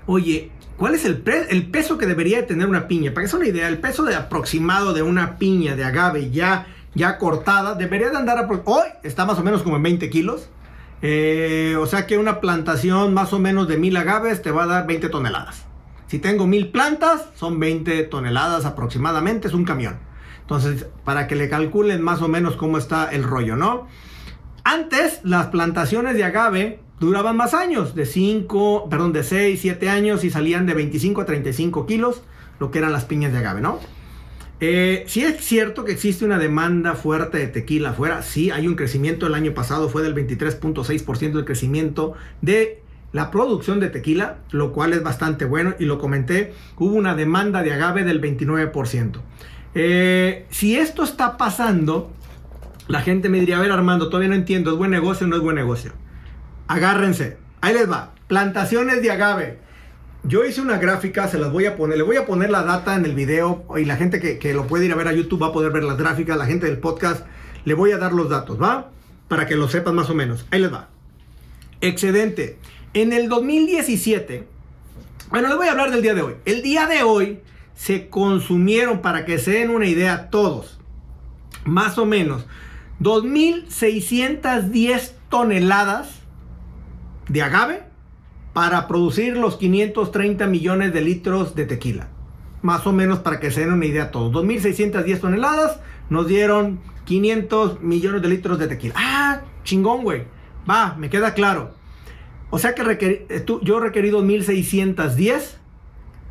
Oye, 0.07 0.51
¿Cuál 0.79 0.95
es 0.95 1.05
el, 1.05 1.21
peso 1.71 1.99
que 1.99 2.07
debería 2.07 2.47
tener 2.47 2.67
una 2.67 2.89
piña? 2.89 3.13
Para 3.13 3.27
que 3.27 3.29
sea 3.29 3.39
una 3.39 3.49
idea, 3.49 3.69
el 3.69 3.77
peso 3.77 4.03
de 4.03 4.15
aproximado 4.15 4.95
de 4.95 5.03
una 5.03 5.37
piña 5.37 5.77
de 5.77 5.85
agave 5.85 6.31
ya, 6.31 6.69
ya 6.95 7.19
cortada 7.19 7.75
debería 7.75 8.09
de 8.09 8.17
andar, 8.17 8.49
hoy 8.65 8.89
está 9.03 9.27
más 9.27 9.39
o 9.39 9.43
menos 9.43 9.63
como 9.63 9.77
en 9.77 9.83
20 9.83 10.09
kilos. 10.09 10.49
Eh, 11.03 11.77
o 11.79 11.85
sea 11.85 12.07
que 12.07 12.17
una 12.17 12.41
plantación 12.41 13.13
más 13.13 13.35
o 13.35 13.39
menos 13.39 13.69
de 13.69 13.77
mil 13.77 13.95
agaves 13.99 14.41
te 14.41 14.53
va 14.53 14.63
a 14.63 14.67
dar 14.67 14.87
20 14.87 15.11
toneladas. 15.11 15.67
Si 16.11 16.19
tengo 16.19 16.49
mil 16.49 16.71
plantas, 16.71 17.27
son 17.37 17.61
20 17.61 18.03
toneladas 18.03 18.65
aproximadamente, 18.65 19.47
es 19.47 19.55
un 19.55 19.65
camión. 19.65 20.01
Entonces, 20.41 20.87
para 21.05 21.29
que 21.29 21.37
le 21.37 21.49
calculen 21.49 22.03
más 22.03 22.21
o 22.21 22.27
menos 22.27 22.57
cómo 22.57 22.79
está 22.79 23.13
el 23.13 23.23
rollo, 23.23 23.55
¿no? 23.55 23.87
Antes, 24.65 25.21
las 25.23 25.47
plantaciones 25.47 26.17
de 26.17 26.25
agave 26.25 26.81
duraban 26.99 27.37
más 27.37 27.55
años, 27.55 27.95
de 27.95 28.07
5, 28.07 28.89
perdón, 28.91 29.13
de 29.13 29.23
6, 29.23 29.61
7 29.61 29.89
años 29.89 30.25
y 30.25 30.31
salían 30.31 30.67
de 30.67 30.75
25 30.75 31.21
a 31.21 31.27
35 31.27 31.87
kilos, 31.87 32.23
lo 32.59 32.73
que 32.73 32.79
eran 32.79 32.91
las 32.91 33.05
piñas 33.05 33.31
de 33.31 33.39
agave, 33.39 33.61
¿no? 33.61 33.79
Eh, 34.59 35.05
sí 35.07 35.23
es 35.23 35.41
cierto 35.45 35.85
que 35.85 35.93
existe 35.93 36.25
una 36.25 36.39
demanda 36.39 36.95
fuerte 36.95 37.39
de 37.39 37.47
tequila 37.47 37.91
afuera, 37.91 38.23
sí 38.23 38.51
hay 38.51 38.67
un 38.67 38.75
crecimiento, 38.75 39.29
el 39.29 39.35
año 39.35 39.55
pasado 39.55 39.89
fue 39.89 40.03
del 40.03 40.17
23.6% 40.17 41.35
del 41.35 41.45
crecimiento 41.45 42.15
de 42.43 42.83
la 43.13 43.31
producción 43.31 43.81
de 43.81 43.89
tequila, 43.89 44.39
lo 44.51 44.73
cual 44.73 44.93
es 44.93 45.03
bastante 45.03 45.45
bueno 45.45 45.75
y 45.79 45.85
lo 45.85 45.99
comenté, 45.99 46.55
hubo 46.77 46.95
una 46.95 47.15
demanda 47.15 47.63
de 47.63 47.73
agave 47.73 48.05
del 48.05 48.21
29%. 48.21 49.21
Eh, 49.75 50.47
si 50.51 50.77
esto 50.77 51.05
está 51.05 51.37
pasando, 51.37 52.13
la 52.89 53.01
gente 53.01 53.29
me 53.29 53.41
diría, 53.41 53.59
a 53.59 53.61
ver 53.61 53.73
Armando, 53.73 54.09
todavía 54.09 54.29
no 54.29 54.35
entiendo, 54.35 54.73
¿es 54.73 54.77
buen 54.77 54.91
negocio 54.91 55.27
o 55.27 55.31
no 55.31 55.37
es 55.37 55.43
buen 55.43 55.57
negocio? 55.57 55.93
agárrense. 56.71 57.37
Ahí 57.61 57.75
les 57.75 57.91
va. 57.91 58.15
Plantaciones 58.29 59.03
de 59.03 59.11
agave. 59.11 59.59
Yo 60.23 60.45
hice 60.45 60.61
una 60.61 60.79
gráfica, 60.79 61.27
se 61.27 61.39
las 61.39 61.51
voy 61.51 61.67
a 61.67 61.77
poner. 61.77 61.99
Le 61.99 62.05
voy 62.05 62.17
a 62.17 62.27
poner 62.27 62.51
la 62.51 62.63
data 62.63 62.95
en 62.95 63.05
el 63.05 63.15
video 63.15 63.65
y 63.77 63.85
la 63.85 63.97
gente 63.97 64.21
que, 64.39 64.55
lo 64.55 64.67
puede 64.67 64.87
ir 64.87 64.93
a 64.93 64.97
ver 64.97 65.09
a 65.09 65.13
YouTube 65.13 65.43
va 65.43 65.49
a 65.49 65.53
poder 65.53 65.73
ver 65.73 65.83
las 65.83 65.99
gráficas. 65.99 66.39
La 66.39 66.47
gente 66.47 66.67
del 66.67 66.79
podcast 66.79 67.27
le 67.65 67.75
voy 67.75 67.91
a 67.91 67.99
dar 67.99 68.13
los 68.13 68.31
datos, 68.31 68.63
¿va? 68.63 68.91
Para 69.27 69.47
que 69.47 69.57
lo 69.57 69.69
sepan 69.69 69.97
más 69.97 70.11
o 70.11 70.15
menos. 70.15 70.47
Ahí 70.53 70.61
les 70.61 70.73
va. 70.73 70.89
Excedente. 71.81 72.59
En 72.93 73.13
el 73.13 73.29
2017, 73.29 74.49
bueno, 75.31 75.47
les 75.47 75.57
voy 75.57 75.69
a 75.69 75.71
hablar 75.71 75.93
del 75.93 76.03
día 76.03 76.15
de 76.15 76.23
hoy. 76.23 76.35
El 76.45 76.63
día 76.63 76.89
de 76.89 77.05
hoy 77.05 77.39
se 77.75 78.09
consumieron, 78.09 79.01
para 79.01 79.25
que 79.25 79.39
se 79.39 79.53
den 79.53 79.71
una 79.71 79.87
idea, 79.87 80.29
todos, 80.29 80.81
más 81.65 81.99
o 81.99 82.07
menos, 82.07 82.47
2.610 83.01 85.13
toneladas 85.29 86.19
de 87.29 87.43
agave 87.43 87.85
para 88.53 88.89
producir 88.89 89.37
los 89.37 89.57
530 89.57 90.49
millones 90.49 90.93
de 90.93 91.01
litros 91.01 91.55
de 91.55 91.67
tequila. 91.67 92.09
Más 92.61 92.89
o 92.89 92.93
menos 92.93 93.21
para 93.21 93.39
que 93.39 93.53
se 93.53 93.61
den 93.61 93.73
una 93.73 93.87
idea 93.87 94.11
todos. 94.11 94.33
2.610 94.33 95.21
toneladas 95.21 95.79
nos 96.09 96.27
dieron 96.27 96.81
500 97.05 97.83
millones 97.83 98.21
de 98.21 98.29
litros 98.29 98.59
de 98.59 98.67
tequila. 98.67 98.95
Ah, 98.97 99.43
chingón, 99.63 100.03
güey. 100.03 100.25
Va, 100.69 100.97
me 100.99 101.09
queda 101.09 101.35
claro. 101.35 101.79
O 102.51 102.59
sea 102.59 102.75
que 102.75 103.27
eh, 103.29 103.45
yo 103.63 103.79
he 103.79 103.81
requerido 103.81 104.23
1.610 104.23 105.57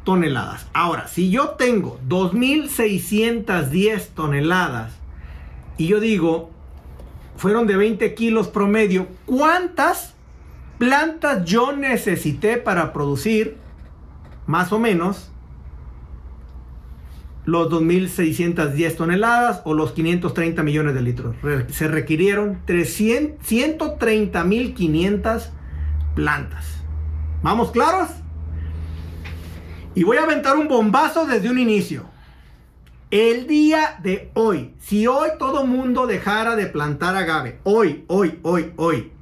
toneladas. 0.03 0.67
Ahora, 0.73 1.07
si 1.07 1.29
yo 1.29 1.51
tengo 1.51 1.99
2.610 2.07 4.07
toneladas 4.15 4.93
y 5.77 5.85
yo 5.88 5.99
digo, 5.99 6.49
fueron 7.38 7.67
de 7.67 7.77
20 7.77 8.15
kilos 8.15 8.47
promedio, 8.49 9.07
¿cuántas 9.25 10.15
plantas 10.77 11.45
yo 11.45 11.71
necesité 11.73 12.57
para 12.57 12.91
producir 12.93 13.57
más 14.47 14.73
o 14.73 14.79
menos 14.79 15.31
los 17.45 17.69
2.610 17.69 18.95
toneladas 18.95 19.61
o 19.65 19.73
los 19.73 19.91
530 19.91 20.63
millones 20.63 20.95
de 20.95 21.01
litros. 21.01 21.35
Se 21.69 21.88
requirieron 21.88 22.59
130.500 22.65 25.49
plantas. 26.19 26.65
¿Vamos 27.41 27.71
claros? 27.71 28.09
Y 29.95 30.03
voy 30.03 30.17
a 30.17 30.23
aventar 30.23 30.57
un 30.57 30.67
bombazo 30.67 31.25
desde 31.25 31.49
un 31.49 31.57
inicio. 31.57 32.03
El 33.09 33.47
día 33.47 33.97
de 34.03 34.29
hoy, 34.33 34.75
si 34.79 35.07
hoy 35.07 35.29
todo 35.39 35.65
mundo 35.65 36.07
dejara 36.07 36.57
de 36.57 36.67
plantar 36.67 37.15
agave, 37.15 37.61
hoy, 37.63 38.03
hoy, 38.07 38.38
hoy, 38.43 38.73
hoy, 38.75 39.13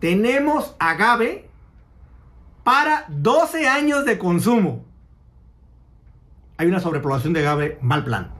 tenemos 0.00 0.74
agave 0.80 1.48
para 2.64 3.04
12 3.06 3.68
años 3.68 4.04
de 4.04 4.18
consumo. 4.18 4.84
Hay 6.56 6.66
una 6.66 6.80
sobrepoblación 6.80 7.32
de 7.32 7.46
agave, 7.46 7.78
mal 7.80 8.02
plan. 8.02 8.32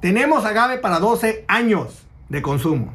Tenemos 0.00 0.44
agave 0.44 0.78
para 0.78 0.98
12 0.98 1.44
años 1.46 2.02
de 2.28 2.42
consumo. 2.42 2.92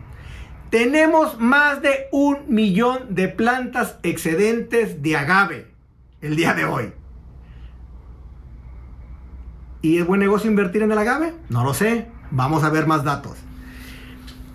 Tenemos 0.69 1.39
más 1.39 1.81
de 1.81 2.07
un 2.11 2.43
millón 2.47 3.15
de 3.15 3.27
plantas 3.27 3.97
excedentes 4.03 5.01
de 5.01 5.15
agave 5.17 5.67
el 6.21 6.35
día 6.35 6.53
de 6.53 6.65
hoy. 6.65 6.93
¿Y 9.81 9.97
es 9.97 10.05
buen 10.05 10.19
negocio 10.19 10.49
invertir 10.49 10.83
en 10.83 10.91
el 10.91 10.97
agave? 10.97 11.33
No 11.49 11.63
lo 11.63 11.73
sé. 11.73 12.07
Vamos 12.29 12.63
a 12.63 12.69
ver 12.69 12.85
más 12.85 13.03
datos. 13.03 13.37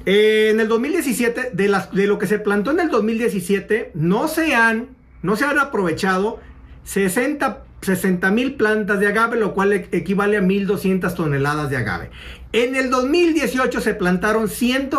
En 0.06 0.60
el 0.60 0.68
2017, 0.68 1.50
de, 1.52 1.80
de 1.92 2.06
lo 2.06 2.18
que 2.18 2.26
se 2.26 2.38
plantó 2.38 2.70
en 2.70 2.80
el 2.80 2.90
2017, 2.90 3.92
no 3.94 4.28
se 4.28 4.54
han, 4.54 4.90
no 5.22 5.34
se 5.34 5.46
han 5.46 5.58
aprovechado 5.58 6.40
60 6.84 7.63
mil 8.32 8.54
plantas 8.54 9.00
de 9.00 9.06
agave, 9.06 9.38
lo 9.38 9.54
cual 9.54 9.72
e, 9.72 9.88
equivale 9.92 10.36
a 10.36 10.40
1.200 10.40 11.14
toneladas 11.14 11.70
de 11.70 11.76
agave. 11.76 12.10
En 12.52 12.76
el 12.76 12.90
2018 12.90 13.80
se 13.80 13.94
plantaron 13.94 14.48
100... 14.48 14.90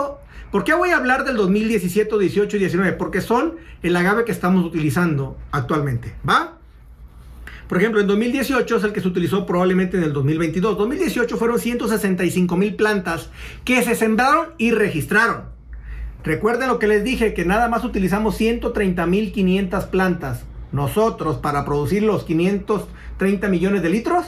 ¿Por 0.51 0.63
qué 0.63 0.73
voy 0.73 0.89
a 0.91 0.97
hablar 0.97 1.25
del 1.25 1.35
2017, 1.35 2.17
18 2.17 2.57
y 2.57 2.59
19? 2.59 2.93
Porque 2.93 3.21
son 3.21 3.55
el 3.83 3.95
agave 3.95 4.23
que 4.23 4.31
estamos 4.31 4.65
utilizando 4.65 5.37
actualmente. 5.51 6.13
¿Va? 6.27 6.59
Por 7.67 7.79
ejemplo, 7.79 7.99
en 7.99 8.07
2018 8.07 8.77
es 8.77 8.83
el 8.83 8.93
que 8.93 9.01
se 9.01 9.07
utilizó 9.07 9.45
probablemente 9.45 9.97
en 9.97 10.03
el 10.03 10.13
2022. 10.13 10.77
2018 10.77 11.37
fueron 11.37 11.59
165 11.59 12.57
mil 12.57 12.75
plantas 12.75 13.31
que 13.63 13.81
se 13.83 13.95
sembraron 13.95 14.49
y 14.57 14.71
registraron. 14.71 15.45
Recuerden 16.23 16.69
lo 16.69 16.79
que 16.79 16.87
les 16.87 17.03
dije, 17.03 17.33
que 17.33 17.45
nada 17.45 17.67
más 17.67 17.83
utilizamos 17.83 18.39
130.500 18.39 19.89
plantas 19.89 20.43
nosotros 20.75 21.37
para 21.37 21.65
producir 21.65 22.03
los 22.03 22.25
530 22.25 23.47
millones 23.47 23.81
de 23.81 23.89
litros. 23.89 24.25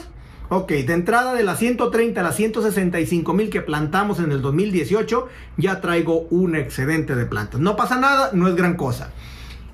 Ok, 0.48 0.70
de 0.70 0.94
entrada 0.94 1.34
de 1.34 1.44
las 1.44 1.58
130 1.58 2.18
a 2.18 2.24
las 2.24 2.36
165 2.36 3.34
mil 3.34 3.50
que 3.50 3.60
plantamos 3.60 4.18
en 4.18 4.32
el 4.32 4.40
2018, 4.40 5.28
ya 5.58 5.82
traigo 5.82 6.22
un 6.30 6.56
excedente 6.56 7.14
de 7.14 7.26
plantas. 7.26 7.60
No 7.60 7.76
pasa 7.76 8.00
nada, 8.00 8.30
no 8.32 8.48
es 8.48 8.56
gran 8.56 8.76
cosa. 8.76 9.12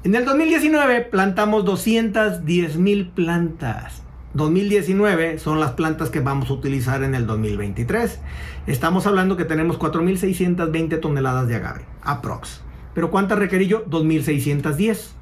En 0.02 0.16
el 0.16 0.24
2019 0.24 1.02
plantamos 1.02 1.64
210 1.64 2.76
mil 2.76 3.08
plantas. 3.10 4.02
2019 4.34 5.38
son 5.38 5.60
las 5.60 5.70
plantas 5.70 6.10
que 6.10 6.18
vamos 6.18 6.50
a 6.50 6.54
utilizar 6.54 7.04
en 7.04 7.14
el 7.14 7.24
2023. 7.24 8.18
Estamos 8.66 9.06
hablando 9.06 9.36
que 9.36 9.44
tenemos 9.44 9.78
4.620 9.78 11.00
toneladas 11.00 11.46
de 11.46 11.54
agave, 11.54 11.84
aprox. 12.02 12.62
Pero 12.94 13.12
¿cuántas 13.12 13.38
requerí 13.38 13.68
yo? 13.68 13.86
2.610. 13.86 15.12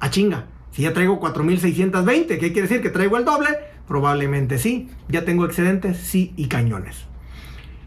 A 0.00 0.10
chinga. 0.10 0.57
Si 0.72 0.82
ya 0.82 0.92
traigo 0.92 1.20
4.620, 1.20 2.26
¿qué 2.26 2.52
quiere 2.52 2.62
decir? 2.62 2.82
¿Que 2.82 2.90
traigo 2.90 3.16
el 3.16 3.24
doble? 3.24 3.48
Probablemente 3.86 4.58
sí. 4.58 4.88
¿Ya 5.08 5.24
tengo 5.24 5.44
excedentes? 5.44 5.96
Sí, 5.96 6.32
y 6.36 6.46
cañones. 6.46 7.06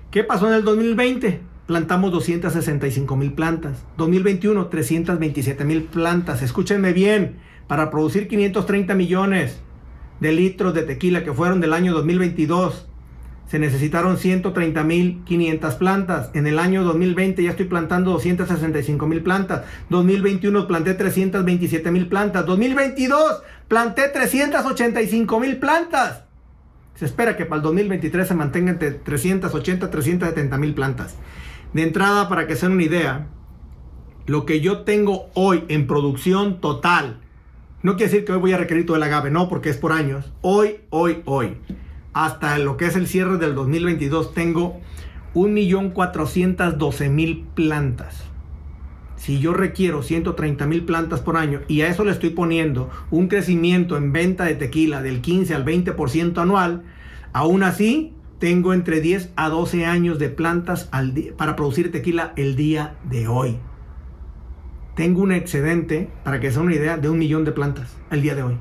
¿Qué 0.10 0.24
pasó 0.24 0.48
en 0.48 0.56
el 0.56 0.64
2020? 0.64 1.40
Plantamos 1.68 2.12
265 2.12 3.16
mil 3.16 3.34
plantas. 3.34 3.86
2021, 3.98 4.68
327 4.68 5.64
mil 5.64 5.84
plantas. 5.84 6.42
Escúchenme 6.42 6.92
bien, 6.92 7.38
para 7.68 7.90
producir 7.90 8.28
530 8.28 8.94
millones 8.96 9.62
de 10.20 10.34
litros 10.34 10.74
de 10.74 10.84
tequila 10.84 11.24
que 11.24 11.32
fueron 11.32 11.62
del 11.62 11.72
año 11.72 11.94
2022, 11.94 12.90
se 13.52 13.60
necesitaron 13.60 14.18
130 14.18 14.82
mil 14.86 15.24
500 15.26 15.76
plantas. 15.76 16.30
En 16.34 16.48
el 16.48 16.58
año 16.58 16.86
2020 16.86 17.44
ya 17.44 17.50
estoy 17.50 17.66
plantando 17.66 18.12
265 18.12 19.06
mil 19.08 19.24
plantas. 19.24 19.64
2021 19.90 20.68
planté 20.68 20.94
327 20.94 21.92
mil 21.92 22.08
plantas. 22.08 22.46
2022 22.46 23.44
planté 23.68 24.08
385 24.08 25.40
mil 25.42 25.58
plantas. 25.58 26.24
Se 26.96 27.04
espera 27.04 27.36
que 27.36 27.46
para 27.46 27.58
el 27.58 27.64
2023 27.64 28.26
se 28.26 28.36
mantenga 28.36 28.72
entre 28.72 28.92
380 28.92 29.92
370 29.92 30.58
mil 30.58 30.74
plantas. 30.74 31.18
De 31.74 31.84
entrada, 31.84 32.30
para 32.30 32.48
que 32.48 32.56
se 32.56 32.68
una 32.68 32.84
idea, 32.84 33.28
lo 34.28 34.46
que 34.46 34.62
yo 34.62 34.84
tengo 34.84 35.30
hoy 35.34 35.66
en 35.68 35.88
producción 35.88 36.62
total, 36.62 37.20
no 37.84 37.98
quiere 37.98 38.14
decir 38.14 38.24
que 38.26 38.32
hoy 38.32 38.40
voy 38.40 38.54
a 38.54 38.58
requerir 38.58 38.86
todo 38.86 38.96
el 38.96 39.04
agave, 39.04 39.30
no, 39.30 39.50
porque 39.50 39.70
es 39.70 39.76
por 39.76 39.92
años. 39.92 40.32
Hoy, 40.40 40.78
hoy, 40.90 41.22
hoy, 41.26 41.58
hasta 42.14 42.58
lo 42.58 42.78
que 42.78 42.86
es 42.86 42.96
el 42.96 43.08
cierre 43.08 43.38
del 43.38 43.54
2022, 43.56 44.34
tengo 44.34 44.80
1.412.000 45.34 47.46
plantas 47.54 48.32
si 49.22 49.40
yo 49.40 49.54
requiero 49.54 50.02
130 50.02 50.66
mil 50.66 50.84
plantas 50.84 51.20
por 51.20 51.38
año 51.38 51.62
y 51.68 51.82
a 51.82 51.88
eso 51.88 52.04
le 52.04 52.10
estoy 52.10 52.32
poniendo 52.32 52.90
un 53.12 53.28
crecimiento 53.28 53.96
en 53.96 54.12
venta 54.12 54.46
de 54.46 54.56
tequila 54.56 55.04
del 55.04 55.22
15 55.22 55.54
al 55.54 55.64
20% 55.64 56.42
anual, 56.42 56.82
aún 57.32 57.62
así 57.62 58.16
tengo 58.40 58.74
entre 58.74 59.00
10 59.00 59.34
a 59.36 59.50
12 59.50 59.86
años 59.86 60.18
de 60.18 60.30
plantas 60.30 60.90
para 61.38 61.56
producir 61.56 61.92
tequila 61.92 62.34
el 62.36 62.56
día 62.56 62.96
de 63.04 63.28
hoy. 63.28 63.60
Tengo 64.96 65.22
un 65.22 65.32
excedente, 65.32 66.10
para 66.24 66.40
que 66.40 66.52
sea 66.52 66.64
una 66.64 66.74
idea, 66.74 66.98
de 66.98 67.08
un 67.08 67.20
millón 67.20 67.46
de 67.46 67.52
plantas 67.52 67.96
el 68.10 68.24
día 68.24 68.34
de 68.34 68.42
hoy. 68.42 68.58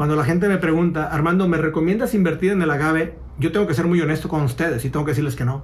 Cuando 0.00 0.16
la 0.16 0.24
gente 0.24 0.48
me 0.48 0.56
pregunta, 0.56 1.08
Armando, 1.08 1.46
¿me 1.46 1.58
recomiendas 1.58 2.14
invertir 2.14 2.52
en 2.52 2.62
el 2.62 2.70
agave? 2.70 3.18
Yo 3.38 3.52
tengo 3.52 3.66
que 3.66 3.74
ser 3.74 3.84
muy 3.84 4.00
honesto 4.00 4.30
con 4.30 4.40
ustedes 4.40 4.82
y 4.86 4.88
tengo 4.88 5.04
que 5.04 5.10
decirles 5.10 5.36
que 5.36 5.44
no 5.44 5.62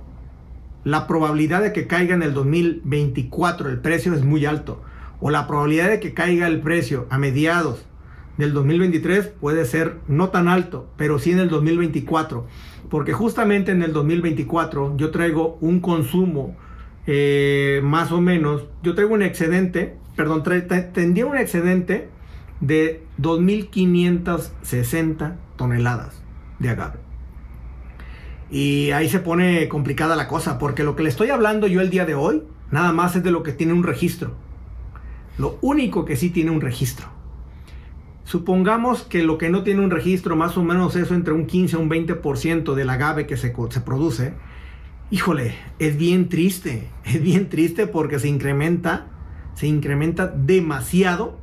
la 0.84 1.06
probabilidad 1.06 1.62
de 1.62 1.72
que 1.72 1.86
caiga 1.86 2.14
en 2.14 2.22
el 2.22 2.34
2024 2.34 3.70
el 3.70 3.80
precio 3.80 4.12
es 4.12 4.26
muy 4.26 4.44
alto. 4.44 4.82
O 5.20 5.30
la 5.30 5.46
probabilidad 5.46 5.88
de 5.88 6.00
que 6.00 6.12
caiga 6.12 6.48
el 6.48 6.60
precio 6.60 7.06
a 7.08 7.16
mediados 7.16 7.86
del 8.36 8.52
2023 8.52 9.26
puede 9.40 9.64
ser 9.64 10.00
no 10.06 10.28
tan 10.28 10.48
alto, 10.48 10.90
pero 10.98 11.18
sí 11.18 11.30
en 11.30 11.38
el 11.38 11.48
2024. 11.48 12.46
Porque 12.90 13.14
justamente 13.14 13.72
en 13.72 13.82
el 13.82 13.94
2024 13.94 14.98
yo 14.98 15.12
traigo 15.12 15.56
un 15.62 15.80
consumo 15.80 16.58
eh, 17.06 17.80
más 17.82 18.12
o 18.12 18.20
menos, 18.20 18.66
yo 18.82 18.94
traigo 18.94 19.14
un 19.14 19.22
excedente, 19.22 19.96
perdón, 20.14 20.42
tendría 20.92 21.24
un 21.24 21.38
excedente 21.38 22.10
de 22.60 23.04
2.560 23.20 25.36
toneladas 25.56 26.22
de 26.58 26.70
agave. 26.70 26.98
Y 28.50 28.90
ahí 28.92 29.08
se 29.08 29.18
pone 29.18 29.68
complicada 29.68 30.16
la 30.16 30.28
cosa, 30.28 30.58
porque 30.58 30.84
lo 30.84 30.96
que 30.96 31.02
le 31.02 31.08
estoy 31.08 31.30
hablando 31.30 31.66
yo 31.66 31.80
el 31.80 31.90
día 31.90 32.06
de 32.06 32.14
hoy, 32.14 32.42
nada 32.70 32.92
más 32.92 33.16
es 33.16 33.24
de 33.24 33.30
lo 33.30 33.42
que 33.42 33.52
tiene 33.52 33.72
un 33.72 33.82
registro. 33.82 34.34
Lo 35.38 35.58
único 35.60 36.04
que 36.04 36.16
sí 36.16 36.30
tiene 36.30 36.50
un 36.50 36.60
registro. 36.60 37.08
Supongamos 38.24 39.02
que 39.02 39.22
lo 39.22 39.38
que 39.38 39.50
no 39.50 39.62
tiene 39.62 39.82
un 39.82 39.90
registro, 39.90 40.36
más 40.36 40.56
o 40.56 40.64
menos 40.64 40.96
eso 40.96 41.14
entre 41.14 41.32
un 41.32 41.46
15 41.46 41.76
a 41.76 41.78
un 41.78 41.90
20% 41.90 42.74
del 42.74 42.90
agave 42.90 43.26
que 43.26 43.36
se, 43.36 43.54
se 43.70 43.80
produce, 43.80 44.34
híjole, 45.10 45.54
es 45.78 45.96
bien 45.96 46.28
triste, 46.28 46.88
es 47.04 47.22
bien 47.22 47.48
triste 47.48 47.86
porque 47.86 48.18
se 48.18 48.28
incrementa, 48.28 49.08
se 49.54 49.66
incrementa 49.66 50.26
demasiado 50.26 51.38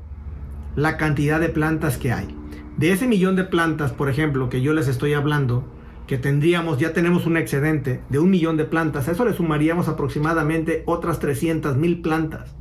la 0.75 0.97
cantidad 0.97 1.39
de 1.39 1.49
plantas 1.49 1.97
que 1.97 2.11
hay. 2.11 2.35
De 2.77 2.91
ese 2.91 3.07
millón 3.07 3.35
de 3.35 3.43
plantas, 3.43 3.91
por 3.91 4.09
ejemplo, 4.09 4.49
que 4.49 4.61
yo 4.61 4.73
les 4.73 4.87
estoy 4.87 5.13
hablando, 5.13 5.67
que 6.07 6.17
tendríamos, 6.17 6.79
ya 6.79 6.93
tenemos 6.93 7.25
un 7.25 7.37
excedente 7.37 8.01
de 8.09 8.19
un 8.19 8.29
millón 8.29 8.57
de 8.57 8.65
plantas, 8.65 9.07
eso 9.07 9.25
le 9.25 9.33
sumaríamos 9.33 9.87
aproximadamente 9.87 10.83
otras 10.85 11.19
300 11.19 11.77
mil 11.77 12.01
plantas, 12.01 12.55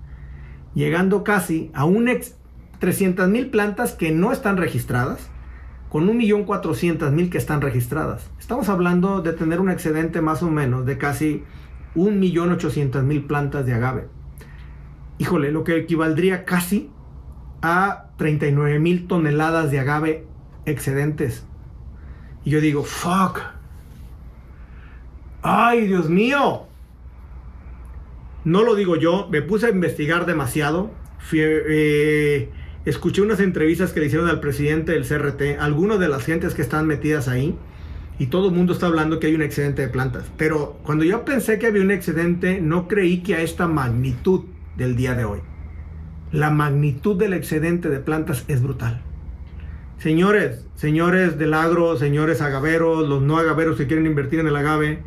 llegando 0.75 1.25
casi 1.25 1.71
a 1.75 1.85
un 1.85 2.09
ex 2.09 2.37
300 2.79 3.29
mil 3.29 3.49
plantas 3.51 3.93
que 3.93 4.11
no 4.11 4.33
están 4.33 4.57
registradas, 4.57 5.31
con 5.93 6.09
un 6.09 6.17
millón 6.17 6.45
cuatrocientos 6.45 7.13
mil 7.13 7.29
que 7.29 7.37
están 7.37 7.61
registradas. 7.61 8.31
Estamos 8.39 8.71
hablando 8.71 9.21
de 9.21 9.35
tener 9.35 9.61
un 9.61 9.69
excedente 9.69 10.23
más 10.23 10.43
o 10.43 10.51
menos 10.51 10.87
de 10.87 10.97
casi 10.97 11.43
un 11.95 12.19
millón 12.19 12.51
ochocientos 12.51 13.05
mil 13.05 13.27
plantas 13.27 13.67
de 13.67 13.75
agave. 13.75 14.09
Híjole, 15.19 15.53
lo 15.53 15.65
que 15.65 15.77
equivaldría 15.77 16.47
casi 16.47 16.91
a 17.63 18.11
39 18.19 18.79
mil 18.79 19.07
toneladas 19.07 19.71
de 19.71 19.81
agave 19.81 20.27
excedentes 20.67 21.47
y 22.45 22.51
yo 22.51 22.61
digo, 22.61 22.85
fuck. 22.85 23.41
Ay, 25.43 25.87
Dios 25.87 26.09
mío. 26.09 26.67
No 28.45 28.63
lo 28.63 28.75
digo 28.75 28.97
yo, 28.97 29.29
me 29.31 29.43
puse 29.43 29.67
a 29.67 29.71
investigar 29.71 30.27
demasiado. 30.27 30.91
Eh, 31.33 32.51
escuché 32.85 33.23
unas 33.23 33.41
entrevistas 33.41 33.93
que 33.93 34.01
le 34.01 34.07
hicieron 34.07 34.29
al 34.29 34.41
presidente 34.41 34.93
del 34.93 35.07
CRT, 35.07 35.61
algunas 35.61 36.01
de 36.01 36.09
las 36.09 36.25
gentes 36.25 36.55
que 36.55 36.63
están 36.63 36.87
metidas 36.87 37.29
ahí, 37.29 37.57
y 38.19 38.27
todo 38.27 38.49
el 38.49 38.55
mundo 38.55 38.73
está 38.73 38.87
hablando 38.87 39.21
que 39.21 39.29
hay 39.29 39.35
un 39.37 39.43
excedente 39.43 39.83
de 39.83 39.89
plantas. 39.89 40.25
Pero 40.37 40.79
cuando 40.83 41.05
yo 41.05 41.25
pensé 41.25 41.61
que 41.61 41.69
había 41.69 41.83
un 41.83 41.93
excedente, 41.93 42.61
no 42.61 42.89
creí 42.89 43.23
que 43.23 43.37
a 43.37 43.43
esta 43.43 43.69
magnitud 43.69 44.43
del 44.77 44.97
día 44.97 45.15
de 45.15 45.25
hoy. 45.25 45.41
La 46.33 46.49
magnitud 46.49 47.19
del 47.19 47.35
excedente 47.35 47.91
de 47.91 47.99
plantas 47.99 48.47
es 48.49 48.63
brutal. 48.63 49.03
Señores, 49.99 50.65
señores 50.77 51.37
del 51.37 51.53
agro, 51.53 51.99
señores 51.99 52.41
agaveros, 52.41 53.07
los 53.07 53.21
no 53.21 53.37
agaveros 53.37 53.77
que 53.77 53.87
quieren 53.87 54.07
invertir 54.07 54.41
en 54.41 54.47
el 54.47 54.57
agave, 54.57 55.03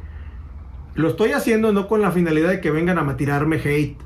lo 0.94 1.08
estoy 1.08 1.32
haciendo 1.32 1.74
no 1.74 1.88
con 1.88 2.04
la 2.04 2.12
finalidad 2.12 2.50
de 2.50 2.62
que 2.62 2.70
vengan 2.70 3.00
a 3.00 3.18
tirarme 3.18 3.56
hate. 3.56 3.98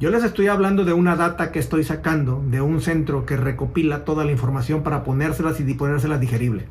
Yo 0.00 0.10
les 0.10 0.22
estoy 0.22 0.48
hablando 0.48 0.84
de 0.84 0.92
una 0.92 1.16
data 1.16 1.50
que 1.50 1.60
estoy 1.60 1.82
sacando 1.82 2.44
de 2.50 2.60
un 2.60 2.82
centro 2.82 3.24
que 3.24 3.38
recopila 3.38 4.04
toda 4.04 4.26
la 4.26 4.32
información 4.32 4.82
para 4.82 5.02
ponérselas 5.02 5.58
y 5.60 5.74
ponérselas 5.74 6.20
digerible. 6.20 6.66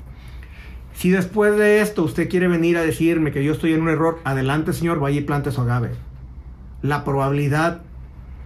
Si 0.93 1.09
después 1.09 1.57
de 1.57 1.81
esto 1.81 2.03
usted 2.03 2.29
quiere 2.29 2.47
venir 2.47 2.77
a 2.77 2.83
decirme 2.83 3.31
que 3.31 3.43
yo 3.43 3.53
estoy 3.53 3.73
en 3.73 3.81
un 3.81 3.89
error, 3.89 4.19
adelante 4.23 4.71
señor, 4.71 4.99
vaya 4.99 5.19
y 5.19 5.23
plante 5.23 5.51
su 5.51 5.61
agave. 5.61 5.89
La 6.83 7.03
probabilidad 7.03 7.81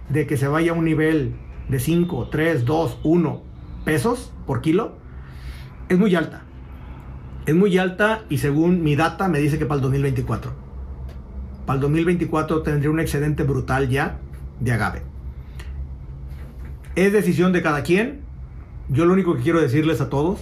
de 0.08 0.26
que 0.26 0.36
se 0.36 0.48
vaya 0.48 0.72
a 0.72 0.74
un 0.74 0.84
nivel 0.84 1.34
de 1.68 1.78
5, 1.78 2.28
3, 2.30 2.64
2, 2.64 2.98
1 3.02 3.42
pesos 3.84 4.32
por 4.46 4.60
kilo 4.60 4.96
es 5.88 5.98
muy 5.98 6.14
alta. 6.14 6.42
Es 7.46 7.54
muy 7.54 7.78
alta 7.78 8.24
y 8.28 8.38
según 8.38 8.82
mi 8.82 8.94
data 8.94 9.28
me 9.28 9.38
dice 9.38 9.58
que 9.58 9.66
para 9.66 9.76
el 9.76 9.82
2024. 9.82 10.52
Para 11.64 11.76
el 11.76 11.80
2024 11.80 12.62
tendría 12.62 12.90
un 12.90 13.00
excedente 13.00 13.42
brutal 13.42 13.88
ya 13.88 14.18
de 14.60 14.72
agave. 14.72 15.02
Es 16.94 17.12
decisión 17.12 17.52
de 17.52 17.62
cada 17.62 17.82
quien. 17.82 18.20
Yo 18.90 19.04
lo 19.04 19.12
único 19.12 19.36
que 19.36 19.42
quiero 19.42 19.60
decirles 19.60 20.00
a 20.00 20.08
todos, 20.08 20.40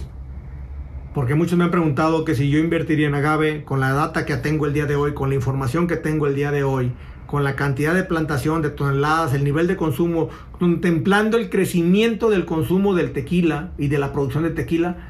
porque 1.13 1.35
muchos 1.35 1.57
me 1.57 1.65
han 1.65 1.71
preguntado 1.71 2.23
que 2.25 2.35
si 2.35 2.49
yo 2.49 2.59
invertiría 2.59 3.07
en 3.07 3.15
agave 3.15 3.63
con 3.63 3.79
la 3.79 3.91
data 3.91 4.25
que 4.25 4.37
tengo 4.37 4.65
el 4.65 4.73
día 4.73 4.85
de 4.85 4.95
hoy, 4.95 5.13
con 5.13 5.29
la 5.29 5.35
información 5.35 5.87
que 5.87 5.97
tengo 5.97 6.27
el 6.27 6.35
día 6.35 6.51
de 6.51 6.63
hoy, 6.63 6.93
con 7.27 7.43
la 7.43 7.55
cantidad 7.55 7.93
de 7.93 8.03
plantación 8.03 8.61
de 8.61 8.69
toneladas, 8.69 9.33
el 9.33 9.43
nivel 9.43 9.67
de 9.67 9.75
consumo, 9.75 10.29
contemplando 10.57 11.37
el 11.37 11.49
crecimiento 11.49 12.29
del 12.29 12.45
consumo 12.45 12.95
del 12.95 13.11
tequila 13.11 13.71
y 13.77 13.89
de 13.89 13.99
la 13.99 14.13
producción 14.13 14.43
de 14.43 14.49
tequila, 14.51 15.09